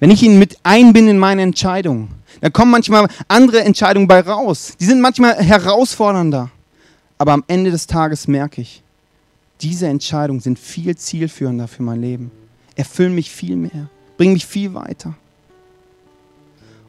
wenn 0.00 0.10
ich 0.10 0.22
ihn 0.22 0.38
mit 0.38 0.58
einbinde 0.62 1.12
in 1.12 1.18
meine 1.18 1.42
Entscheidungen, 1.42 2.08
dann 2.40 2.52
kommen 2.52 2.70
manchmal 2.70 3.08
andere 3.28 3.62
Entscheidungen 3.62 4.06
bei 4.06 4.20
raus. 4.20 4.74
Die 4.78 4.84
sind 4.84 5.00
manchmal 5.00 5.36
herausfordernder. 5.36 6.50
Aber 7.16 7.32
am 7.32 7.44
Ende 7.46 7.70
des 7.70 7.86
Tages 7.86 8.26
merke 8.28 8.60
ich, 8.60 8.82
diese 9.64 9.86
Entscheidungen 9.86 10.40
sind 10.40 10.58
viel 10.58 10.94
zielführender 10.94 11.66
für 11.68 11.82
mein 11.82 12.00
Leben, 12.00 12.30
erfüllen 12.76 13.14
mich 13.14 13.30
viel 13.30 13.56
mehr, 13.56 13.88
bringen 14.18 14.34
mich 14.34 14.44
viel 14.44 14.74
weiter. 14.74 15.14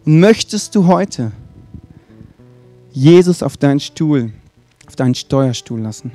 Und 0.06 0.20
möchtest 0.20 0.76
du 0.76 0.86
heute 0.86 1.32
Jesus 2.92 3.42
auf 3.42 3.56
deinen 3.56 3.80
Stuhl, 3.80 4.34
auf 4.88 4.98
deinen 4.98 5.16
Steuerstuhl 5.16 5.80
lassen? 5.80 6.12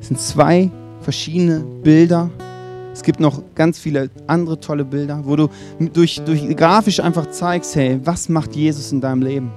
Es 0.00 0.08
sind 0.08 0.18
zwei 0.18 0.70
verschiedene 1.02 1.60
Bilder. 1.60 2.30
Es 2.94 3.02
gibt 3.02 3.20
noch 3.20 3.42
ganz 3.54 3.78
viele 3.78 4.08
andere 4.26 4.58
tolle 4.58 4.86
Bilder, 4.86 5.20
wo 5.24 5.36
du 5.36 5.48
durch, 5.92 6.22
durch 6.24 6.56
grafisch 6.56 7.00
einfach 7.00 7.30
zeigst, 7.30 7.76
hey, 7.76 8.00
was 8.02 8.30
macht 8.30 8.56
Jesus 8.56 8.92
in 8.92 9.02
deinem 9.02 9.20
Leben? 9.20 9.52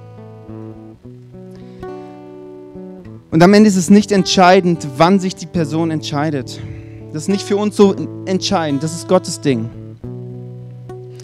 Und 3.32 3.41
am 3.41 3.54
Ende 3.54 3.70
ist 3.70 3.78
es 3.78 3.89
nicht 3.89 4.12
entscheidend, 4.12 4.86
wann 4.98 5.22
sich 5.22 5.36
die 5.36 5.46
Person 5.46 5.89
entscheidet. 5.89 6.60
Das 7.13 7.24
ist 7.24 7.30
nicht 7.30 7.44
für 7.44 7.56
uns 7.56 7.78
so 7.78 7.96
entscheidend, 8.26 8.84
das 8.84 8.94
ist 8.94 9.08
Gottes 9.08 9.39
Ding. 9.39 9.70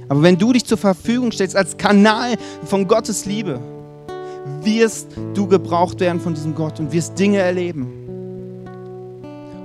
Aber 0.08 0.22
wenn 0.22 0.38
du 0.38 0.54
dich 0.54 0.64
zur 0.64 0.78
Verfügung 0.78 1.34
stellst 1.34 1.58
als 1.58 1.76
Kanal 1.76 2.36
von 2.64 2.88
Gottes 2.88 3.26
Liebe, 3.26 3.60
wirst 4.64 5.10
du 5.34 5.48
gebraucht 5.48 6.00
werden 6.00 6.22
von 6.22 6.34
diesem 6.34 6.56
Gott 6.56 6.80
und 6.80 6.94
wirst 6.94 7.20
Dinge 7.20 7.40
erleben. 7.40 7.88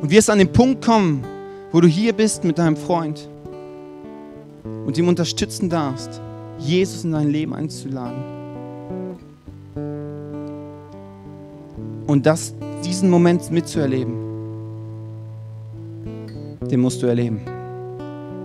Und 0.00 0.10
wirst 0.10 0.28
an 0.28 0.38
den 0.38 0.52
Punkt 0.52 0.84
kommen, 0.84 1.24
wo 1.70 1.80
du 1.80 1.86
hier 1.86 2.12
bist 2.12 2.42
mit 2.42 2.58
deinem 2.58 2.76
Freund 2.76 3.28
und 4.84 4.98
ihm 4.98 5.06
unterstützen 5.06 5.70
darfst, 5.70 6.20
Jesus 6.58 7.04
in 7.04 7.12
dein 7.12 7.30
Leben 7.30 7.54
einzuladen. 7.54 8.42
Und 12.12 12.26
das, 12.26 12.52
diesen 12.84 13.08
Moment 13.08 13.50
mitzuerleben, 13.50 14.12
den 16.70 16.80
musst 16.80 17.02
du 17.02 17.06
erleben. 17.06 17.40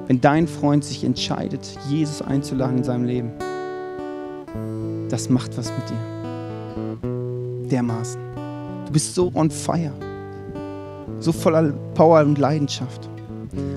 Wenn 0.07 0.21
dein 0.21 0.47
Freund 0.47 0.85
sich 0.85 1.03
entscheidet, 1.03 1.77
Jesus 1.89 2.21
einzuladen 2.21 2.77
in 2.77 2.83
seinem 2.85 3.03
Leben, 3.03 3.29
das 5.09 5.29
macht 5.29 5.57
was 5.57 5.69
mit 5.69 5.81
dir. 5.89 7.67
Dermaßen. 7.69 8.21
Du 8.85 8.93
bist 8.93 9.13
so 9.13 9.33
on 9.35 9.51
fire. 9.51 9.91
So 11.19 11.33
voller 11.33 11.73
Power 11.93 12.21
und 12.21 12.37
Leidenschaft. 12.37 13.09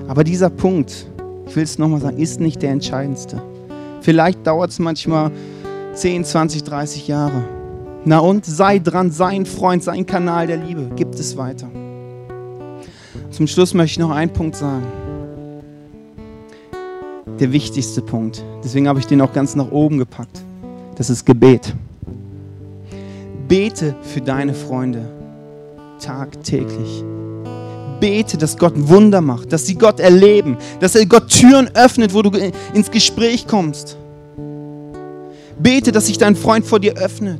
Aber 0.07 0.23
dieser 0.23 0.49
Punkt, 0.49 1.05
ich 1.47 1.55
will 1.57 1.63
es 1.63 1.77
nochmal 1.77 1.99
sagen, 1.99 2.17
ist 2.17 2.39
nicht 2.39 2.61
der 2.61 2.71
entscheidendste. 2.71 3.41
Vielleicht 3.99 4.47
dauert 4.47 4.69
es 4.69 4.79
manchmal 4.79 5.31
10, 5.95 6.23
20, 6.23 6.63
30 6.63 7.09
Jahre. 7.09 7.43
Na 8.03 8.17
und 8.17 8.45
sei 8.45 8.79
dran, 8.79 9.11
sein 9.11 9.45
Freund, 9.45 9.83
sein 9.83 10.05
Kanal 10.05 10.47
der 10.47 10.57
Liebe. 10.57 10.89
Gibt 10.95 11.15
es 11.15 11.37
weiter. 11.37 11.69
Zum 13.29 13.45
Schluss 13.45 13.73
möchte 13.73 13.91
ich 13.91 13.99
noch 13.99 14.09
einen 14.09 14.33
Punkt 14.33 14.55
sagen. 14.55 14.85
Der 17.39 17.51
wichtigste 17.51 18.01
Punkt. 18.01 18.43
Deswegen 18.63 18.87
habe 18.87 18.99
ich 18.99 19.05
den 19.05 19.21
auch 19.21 19.33
ganz 19.33 19.55
nach 19.55 19.71
oben 19.71 19.99
gepackt. 19.99 20.41
Das 20.95 21.09
ist 21.09 21.25
Gebet. 21.25 21.73
Bete 23.47 23.95
für 24.01 24.21
deine 24.21 24.53
Freunde 24.53 25.07
tagtäglich. 25.99 27.03
Bete, 27.99 28.37
dass 28.37 28.57
Gott 28.57 28.73
Wunder 28.75 29.21
macht, 29.21 29.53
dass 29.53 29.67
sie 29.67 29.75
Gott 29.75 29.99
erleben, 29.99 30.57
dass 30.79 30.95
er 30.95 31.05
Gott 31.05 31.29
Türen 31.29 31.69
öffnet, 31.75 32.15
wo 32.15 32.23
du 32.23 32.31
ins 32.73 32.89
Gespräch 32.89 33.45
kommst. 33.45 33.95
Bete, 35.59 35.91
dass 35.91 36.07
sich 36.07 36.17
dein 36.17 36.35
Freund 36.35 36.65
vor 36.65 36.79
dir 36.79 36.95
öffnet. 36.97 37.39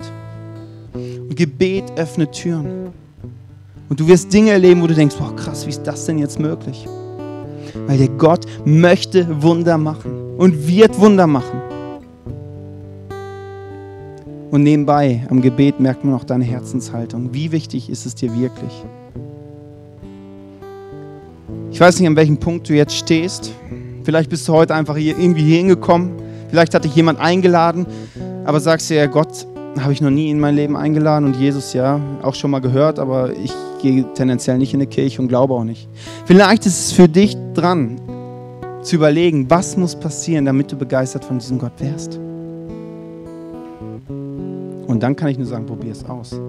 Gebet 1.36 1.86
öffnet 1.98 2.32
Türen. 2.32 2.89
Und 3.89 4.00
du 4.00 4.08
wirst 4.08 4.32
Dinge 4.34 4.52
erleben, 4.52 4.82
wo 4.82 4.88
du 4.88 4.94
denkst, 4.94 5.15
wow, 5.20 5.36
krass, 5.36 5.65
wie 5.65 5.72
ist 5.72 5.84
das 5.84 6.06
denn 6.06 6.17
jetzt 6.17 6.39
möglich? 6.39 6.88
Weil 7.88 7.98
der 7.98 8.08
Gott 8.08 8.46
möchte 8.65 9.41
Wunder 9.41 9.78
machen 9.78 10.36
und 10.38 10.67
wird 10.67 11.00
Wunder 11.00 11.28
machen. 11.28 11.62
Und 14.52 14.63
nebenbei, 14.63 15.26
am 15.30 15.41
Gebet 15.41 15.80
merkt 15.80 16.04
man 16.04 16.13
auch 16.13 16.26
deine 16.26 16.44
Herzenshaltung. 16.44 17.34
Wie 17.34 17.52
wichtig 17.52 17.89
ist 17.89 18.06
es 18.06 18.15
dir 18.15 18.34
wirklich? 18.38 18.84
Ich 21.72 21.80
weiß 21.80 22.00
nicht, 22.00 22.08
an 22.08 22.17
welchem 22.17 22.38
Punkt 22.38 22.67
du 22.67 22.74
jetzt 22.74 22.94
stehst. 22.94 23.54
Vielleicht 24.04 24.30
bist 24.30 24.48
du 24.48 24.54
heute 24.54 24.76
einfach 24.76 24.98
hier 24.98 25.17
irgendwie 25.17 25.56
hingekommen. 25.56 26.12
Vielleicht 26.50 26.74
hat 26.74 26.84
dich 26.84 26.96
jemand 26.96 27.20
eingeladen, 27.20 27.86
aber 28.44 28.60
sagst 28.60 28.89
dir, 28.89 28.96
ja, 28.96 29.06
Gott 29.06 29.48
habe 29.79 29.93
ich 29.93 30.01
noch 30.01 30.10
nie 30.10 30.29
in 30.29 30.39
mein 30.39 30.55
Leben 30.55 30.75
eingeladen 30.75 31.25
und 31.25 31.36
Jesus 31.36 31.73
ja 31.73 31.99
auch 32.21 32.36
schon 32.36 32.51
mal 32.51 32.60
gehört, 32.60 32.99
aber 32.99 33.31
ich 33.31 33.53
gehe 33.81 34.05
tendenziell 34.13 34.57
nicht 34.57 34.73
in 34.73 34.79
eine 34.79 34.88
Kirche 34.88 35.21
und 35.21 35.27
glaube 35.27 35.53
auch 35.53 35.63
nicht. 35.63 35.88
Vielleicht 36.25 36.65
ist 36.65 36.88
es 36.88 36.91
für 36.91 37.07
dich 37.07 37.38
dran, 37.53 37.99
zu 38.84 38.95
überlegen, 38.95 39.49
was 39.49 39.77
muss 39.77 39.95
passieren, 39.95 40.45
damit 40.45 40.71
du 40.71 40.75
begeistert 40.75 41.23
von 41.23 41.39
diesem 41.39 41.60
Gott 41.60 41.73
wärst. 41.77 42.19
Und 44.88 44.99
dann 45.01 45.15
kann 45.15 45.29
ich 45.29 45.38
nur 45.38 45.47
sagen, 45.47 45.65
probier 45.65 45.91
es 45.91 46.03
aus. 46.05 46.39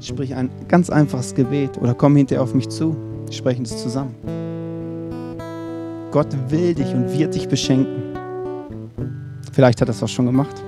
sprich 0.00 0.34
ein 0.34 0.50
ganz 0.68 0.90
einfaches 0.90 1.34
Gebet 1.34 1.78
oder 1.80 1.94
komm 1.94 2.16
hinterher 2.16 2.42
auf 2.42 2.52
mich 2.52 2.68
zu. 2.68 2.94
Sprechen 3.30 3.64
es 3.64 3.80
zusammen. 3.82 4.14
Gott 6.10 6.28
will 6.48 6.74
dich 6.74 6.92
und 6.94 7.16
wird 7.18 7.34
dich 7.34 7.48
beschenken. 7.48 8.02
Vielleicht 9.52 9.80
hat 9.80 9.88
er 9.88 9.92
es 9.92 10.02
auch 10.02 10.08
schon 10.08 10.26
gemacht. 10.26 10.62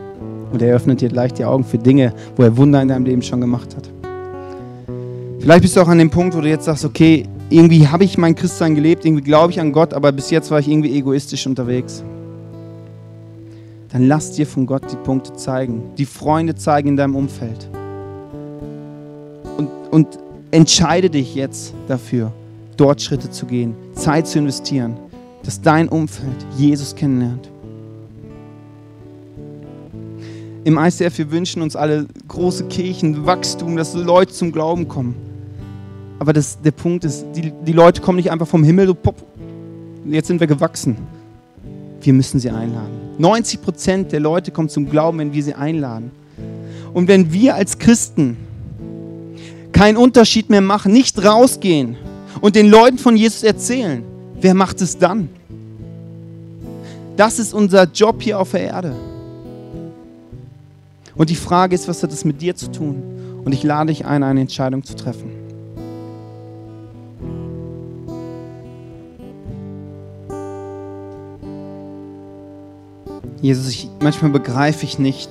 Und 0.57 0.63
er 0.63 0.75
öffnet 0.75 1.03
dir 1.03 1.11
gleich 1.11 1.35
die 1.35 1.45
Augen 1.45 1.65
für 1.65 1.77
Dinge, 1.77 2.15
wo 2.35 2.43
er 2.43 2.57
Wunder 2.57 2.81
in 2.81 2.89
deinem 2.89 3.05
Leben 3.05 3.21
schon 3.21 3.43
gemacht 3.43 3.77
hat. 3.77 3.91
Vielleicht 5.39 5.61
bist 5.61 5.77
du 5.77 5.83
auch 5.83 5.89
an 5.89 5.99
dem 5.99 6.09
Punkt, 6.09 6.35
wo 6.35 6.41
du 6.41 6.49
jetzt 6.49 6.65
sagst, 6.65 6.87
okay, 6.87 7.25
irgendwie 7.51 7.87
habe 7.87 8.05
ich 8.05 8.17
mein 8.17 8.35
Christsein 8.35 8.75
gelebt, 8.75 9.05
irgendwie 9.05 9.23
glaube 9.23 9.53
ich 9.53 9.61
an 9.61 9.71
Gott, 9.71 9.93
aber 9.93 10.13
bis 10.13 10.31
jetzt 10.31 10.51
war 10.51 10.59
ich 10.59 10.67
irgendwie 10.67 10.97
egoistisch 10.97 11.47
unterwegs. 11.47 12.03
Dann 13.93 14.09
lass 14.09 14.33
dir 14.33 14.47
von 14.47 14.65
Gott 14.65 14.91
die 14.91 14.97
Punkte 14.97 15.35
zeigen, 15.35 15.83
die 15.99 16.07
Freunde 16.07 16.55
zeigen 16.55 16.89
in 16.89 16.97
deinem 16.97 17.17
Umfeld. 17.17 17.69
Und, 19.59 19.69
und 19.91 20.07
entscheide 20.53 21.11
dich 21.11 21.35
jetzt 21.35 21.75
dafür, 21.87 22.33
dort 22.79 23.03
Schritte 23.03 23.31
zu 23.31 23.45
gehen, 23.45 23.75
Zeit 23.93 24.27
zu 24.27 24.39
investieren, 24.39 24.97
dass 25.43 25.61
dein 25.61 25.91
Umfeld 25.91 26.47
Jesus 26.57 26.95
kennenlernt. 26.95 27.51
Im 30.67 30.79
ICF, 30.79 31.19
wir 31.19 31.31
wünschen 31.31 31.63
uns 31.63 31.77
alle 31.77 32.07
große 32.27 32.65
Kirchen, 32.65 33.25
Wachstum, 33.25 33.77
dass 33.77 33.95
Leute 33.95 34.33
zum 34.33 34.51
Glauben 34.51 34.89
kommen. 34.89 35.15
Aber 36.19 36.33
das, 36.33 36.61
der 36.61 36.73
Punkt 36.73 37.05
ist, 37.05 37.25
die, 37.37 37.53
die 37.65 37.73
Leute 37.73 38.03
kommen 38.03 38.17
nicht 38.17 38.33
einfach 38.33 38.49
vom 38.49 38.65
Himmel, 38.65 38.89
so 38.89 38.95
pop, 38.95 39.15
jetzt 40.07 40.27
sind 40.27 40.41
wir 40.41 40.49
gewachsen. 40.49 40.97
Wir 42.01 42.13
müssen 42.13 42.41
sie 42.41 42.51
einladen. 42.51 42.91
90 43.19 43.63
Prozent 43.63 44.11
der 44.11 44.19
Leute 44.19 44.51
kommen 44.51 44.69
zum 44.69 44.91
Glauben, 44.91 45.21
wenn 45.21 45.33
wir 45.33 45.45
sie 45.45 45.55
einladen. 45.55 46.11
Und 46.93 47.07
wenn 47.07 47.33
wir 47.33 47.55
als 47.55 47.79
Christen 47.79 48.37
keinen 49.71 49.97
Unterschied 49.97 50.51
mehr 50.51 50.63
machen, 50.63 50.93
nicht 50.93 51.25
rausgehen 51.25 51.97
und 52.41 52.57
den 52.57 52.69
Leuten 52.69 52.99
von 52.99 53.17
Jesus 53.17 53.45
erzählen, 53.45 54.03
wer 54.41 54.55
macht 54.55 54.83
es 54.83 54.99
dann? 54.99 55.29
Das 57.17 57.39
ist 57.39 57.55
unser 57.55 57.85
Job 57.85 58.21
hier 58.21 58.41
auf 58.41 58.51
der 58.51 58.63
Erde. 58.63 58.97
Und 61.17 61.31
die 61.31 61.37
Frage 61.37 61.75
ist, 61.75 61.89
was 61.89 62.03
hat 62.03 62.13
das 62.13 62.25
mit 62.25 62.43
dir 62.43 62.55
zu 62.55 62.71
tun? 62.71 63.03
Und 63.45 63.53
ich 63.53 63.63
lade 63.63 63.89
dich 63.89 64.05
ein, 64.05 64.23
eine 64.23 64.41
Entscheidung 64.41 64.83
zu 64.83 64.95
treffen. 64.95 65.31
Jesus, 73.41 73.69
ich, 73.69 73.89
manchmal 74.01 74.31
begreife 74.31 74.85
ich 74.85 74.99
nicht, 74.99 75.31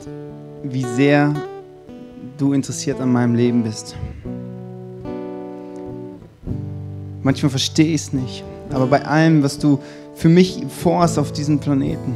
wie 0.63 0.83
sehr 0.83 1.33
du 2.37 2.53
interessiert 2.53 2.99
an 2.99 3.11
meinem 3.11 3.35
Leben 3.35 3.63
bist. 3.63 3.95
Manchmal 7.21 7.49
verstehe 7.49 7.87
ich 7.87 8.01
es 8.01 8.13
nicht, 8.13 8.43
aber 8.69 8.87
bei 8.87 9.03
allem, 9.05 9.43
was 9.43 9.57
du 9.57 9.79
für 10.13 10.29
mich 10.29 10.63
vorhast 10.69 11.19
auf 11.19 11.31
diesem 11.31 11.59
Planeten, 11.59 12.13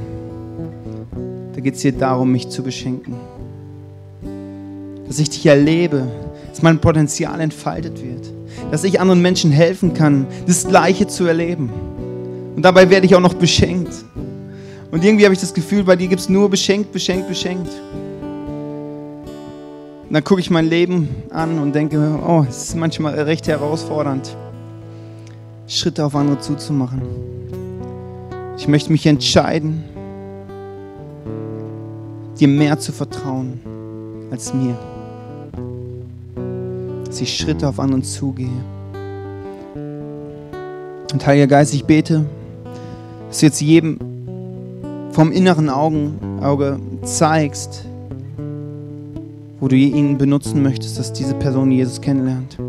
da 1.53 1.61
geht 1.61 1.75
es 1.75 1.81
dir 1.81 1.91
darum, 1.91 2.31
mich 2.31 2.49
zu 2.49 2.63
beschenken 2.63 3.15
dass 5.09 5.19
ich 5.19 5.29
dich 5.31 5.45
erlebe, 5.47 6.07
dass 6.49 6.61
mein 6.61 6.79
Potenzial 6.79 7.41
entfaltet 7.41 8.01
wird, 8.01 8.31
dass 8.71 8.83
ich 8.83 9.01
anderen 9.01 9.21
Menschen 9.21 9.51
helfen 9.51 9.93
kann, 9.95 10.27
das 10.45 10.67
Gleiche 10.67 11.07
zu 11.07 11.25
erleben. 11.25 11.71
Und 12.55 12.61
dabei 12.61 12.89
werde 12.91 13.07
ich 13.07 13.15
auch 13.15 13.19
noch 13.19 13.33
beschenkt. 13.33 13.91
Und 14.91 15.03
irgendwie 15.03 15.25
habe 15.25 15.33
ich 15.33 15.41
das 15.41 15.53
Gefühl, 15.53 15.83
bei 15.83 15.95
dir 15.95 16.07
gibt 16.07 16.21
es 16.21 16.29
nur 16.29 16.47
beschenkt, 16.49 16.91
beschenkt, 16.91 17.27
beschenkt. 17.27 17.69
Und 20.07 20.13
dann 20.13 20.23
gucke 20.23 20.41
ich 20.41 20.51
mein 20.51 20.67
Leben 20.67 21.09
an 21.31 21.57
und 21.57 21.73
denke, 21.73 22.19
oh, 22.25 22.45
es 22.47 22.65
ist 22.65 22.75
manchmal 22.75 23.15
recht 23.15 23.47
herausfordernd, 23.47 24.35
Schritte 25.67 26.05
auf 26.05 26.15
andere 26.15 26.39
zuzumachen. 26.39 27.01
Ich 28.57 28.67
möchte 28.67 28.91
mich 28.91 29.07
entscheiden, 29.07 29.83
dir 32.39 32.47
mehr 32.47 32.77
zu 32.77 32.91
vertrauen 32.91 33.59
als 34.29 34.53
mir 34.53 34.77
dass 37.09 37.19
ich 37.21 37.35
Schritte 37.35 37.67
auf 37.67 37.79
anderen 37.79 38.03
zugehe. 38.03 38.47
Und 41.11 41.25
Heiliger 41.25 41.47
Geist, 41.47 41.73
ich 41.73 41.85
bete, 41.85 42.23
dass 43.27 43.39
du 43.39 43.47
jetzt 43.47 43.61
jedem 43.61 43.97
vom 45.11 45.31
inneren 45.31 45.69
Augen, 45.69 46.19
Auge 46.39 46.79
zeigst, 47.01 47.83
wo 49.59 49.67
du 49.67 49.75
ihn 49.75 50.19
benutzen 50.19 50.61
möchtest, 50.61 50.99
dass 50.99 51.11
diese 51.11 51.33
Person 51.33 51.71
Jesus 51.71 51.99
kennenlernt. 51.99 52.59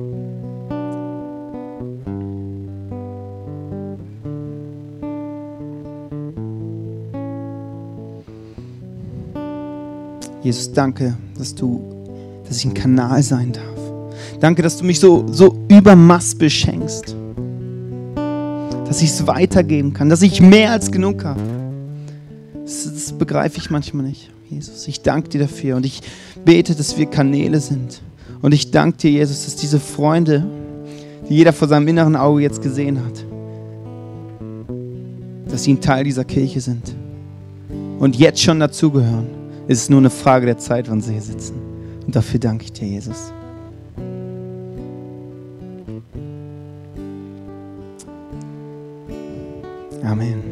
Jesus, 10.42 10.72
danke, 10.72 11.14
dass 11.36 11.54
du, 11.54 11.82
dass 12.48 12.56
ich 12.56 12.64
ein 12.64 12.72
Kanal 12.72 13.22
sein 13.22 13.52
darf. 13.52 13.79
Danke, 14.40 14.62
dass 14.62 14.78
du 14.78 14.84
mich 14.84 14.98
so, 14.98 15.26
so 15.30 15.54
übermaß 15.68 16.34
beschenkst. 16.36 17.14
Dass 18.86 19.02
ich 19.02 19.10
es 19.10 19.26
weitergeben 19.26 19.92
kann, 19.92 20.08
dass 20.08 20.22
ich 20.22 20.40
mehr 20.40 20.72
als 20.72 20.90
genug 20.90 21.24
habe. 21.24 21.40
Das, 22.54 22.84
das 22.84 23.12
begreife 23.12 23.58
ich 23.58 23.70
manchmal 23.70 24.06
nicht, 24.06 24.30
Jesus. 24.48 24.88
Ich 24.88 25.02
danke 25.02 25.28
dir 25.28 25.40
dafür 25.42 25.76
und 25.76 25.84
ich 25.84 26.00
bete, 26.44 26.74
dass 26.74 26.96
wir 26.96 27.06
Kanäle 27.06 27.60
sind. 27.60 28.00
Und 28.42 28.52
ich 28.52 28.70
danke 28.70 28.96
dir, 28.96 29.10
Jesus, 29.10 29.44
dass 29.44 29.56
diese 29.56 29.78
Freunde, 29.78 30.46
die 31.28 31.34
jeder 31.34 31.52
vor 31.52 31.68
seinem 31.68 31.86
inneren 31.86 32.16
Auge 32.16 32.40
jetzt 32.40 32.62
gesehen 32.62 32.98
hat, 33.04 33.24
dass 35.50 35.64
sie 35.64 35.74
ein 35.74 35.80
Teil 35.80 36.04
dieser 36.04 36.24
Kirche 36.24 36.60
sind 36.60 36.94
und 37.98 38.16
jetzt 38.16 38.40
schon 38.40 38.58
dazugehören. 38.58 39.26
Es 39.68 39.82
ist 39.82 39.90
nur 39.90 40.00
eine 40.00 40.10
Frage 40.10 40.46
der 40.46 40.58
Zeit, 40.58 40.90
wann 40.90 41.00
sie 41.00 41.12
hier 41.12 41.22
sitzen. 41.22 41.54
Und 42.06 42.16
dafür 42.16 42.40
danke 42.40 42.64
ich 42.64 42.72
dir, 42.72 42.88
Jesus. 42.88 43.32
Amen. 50.10 50.49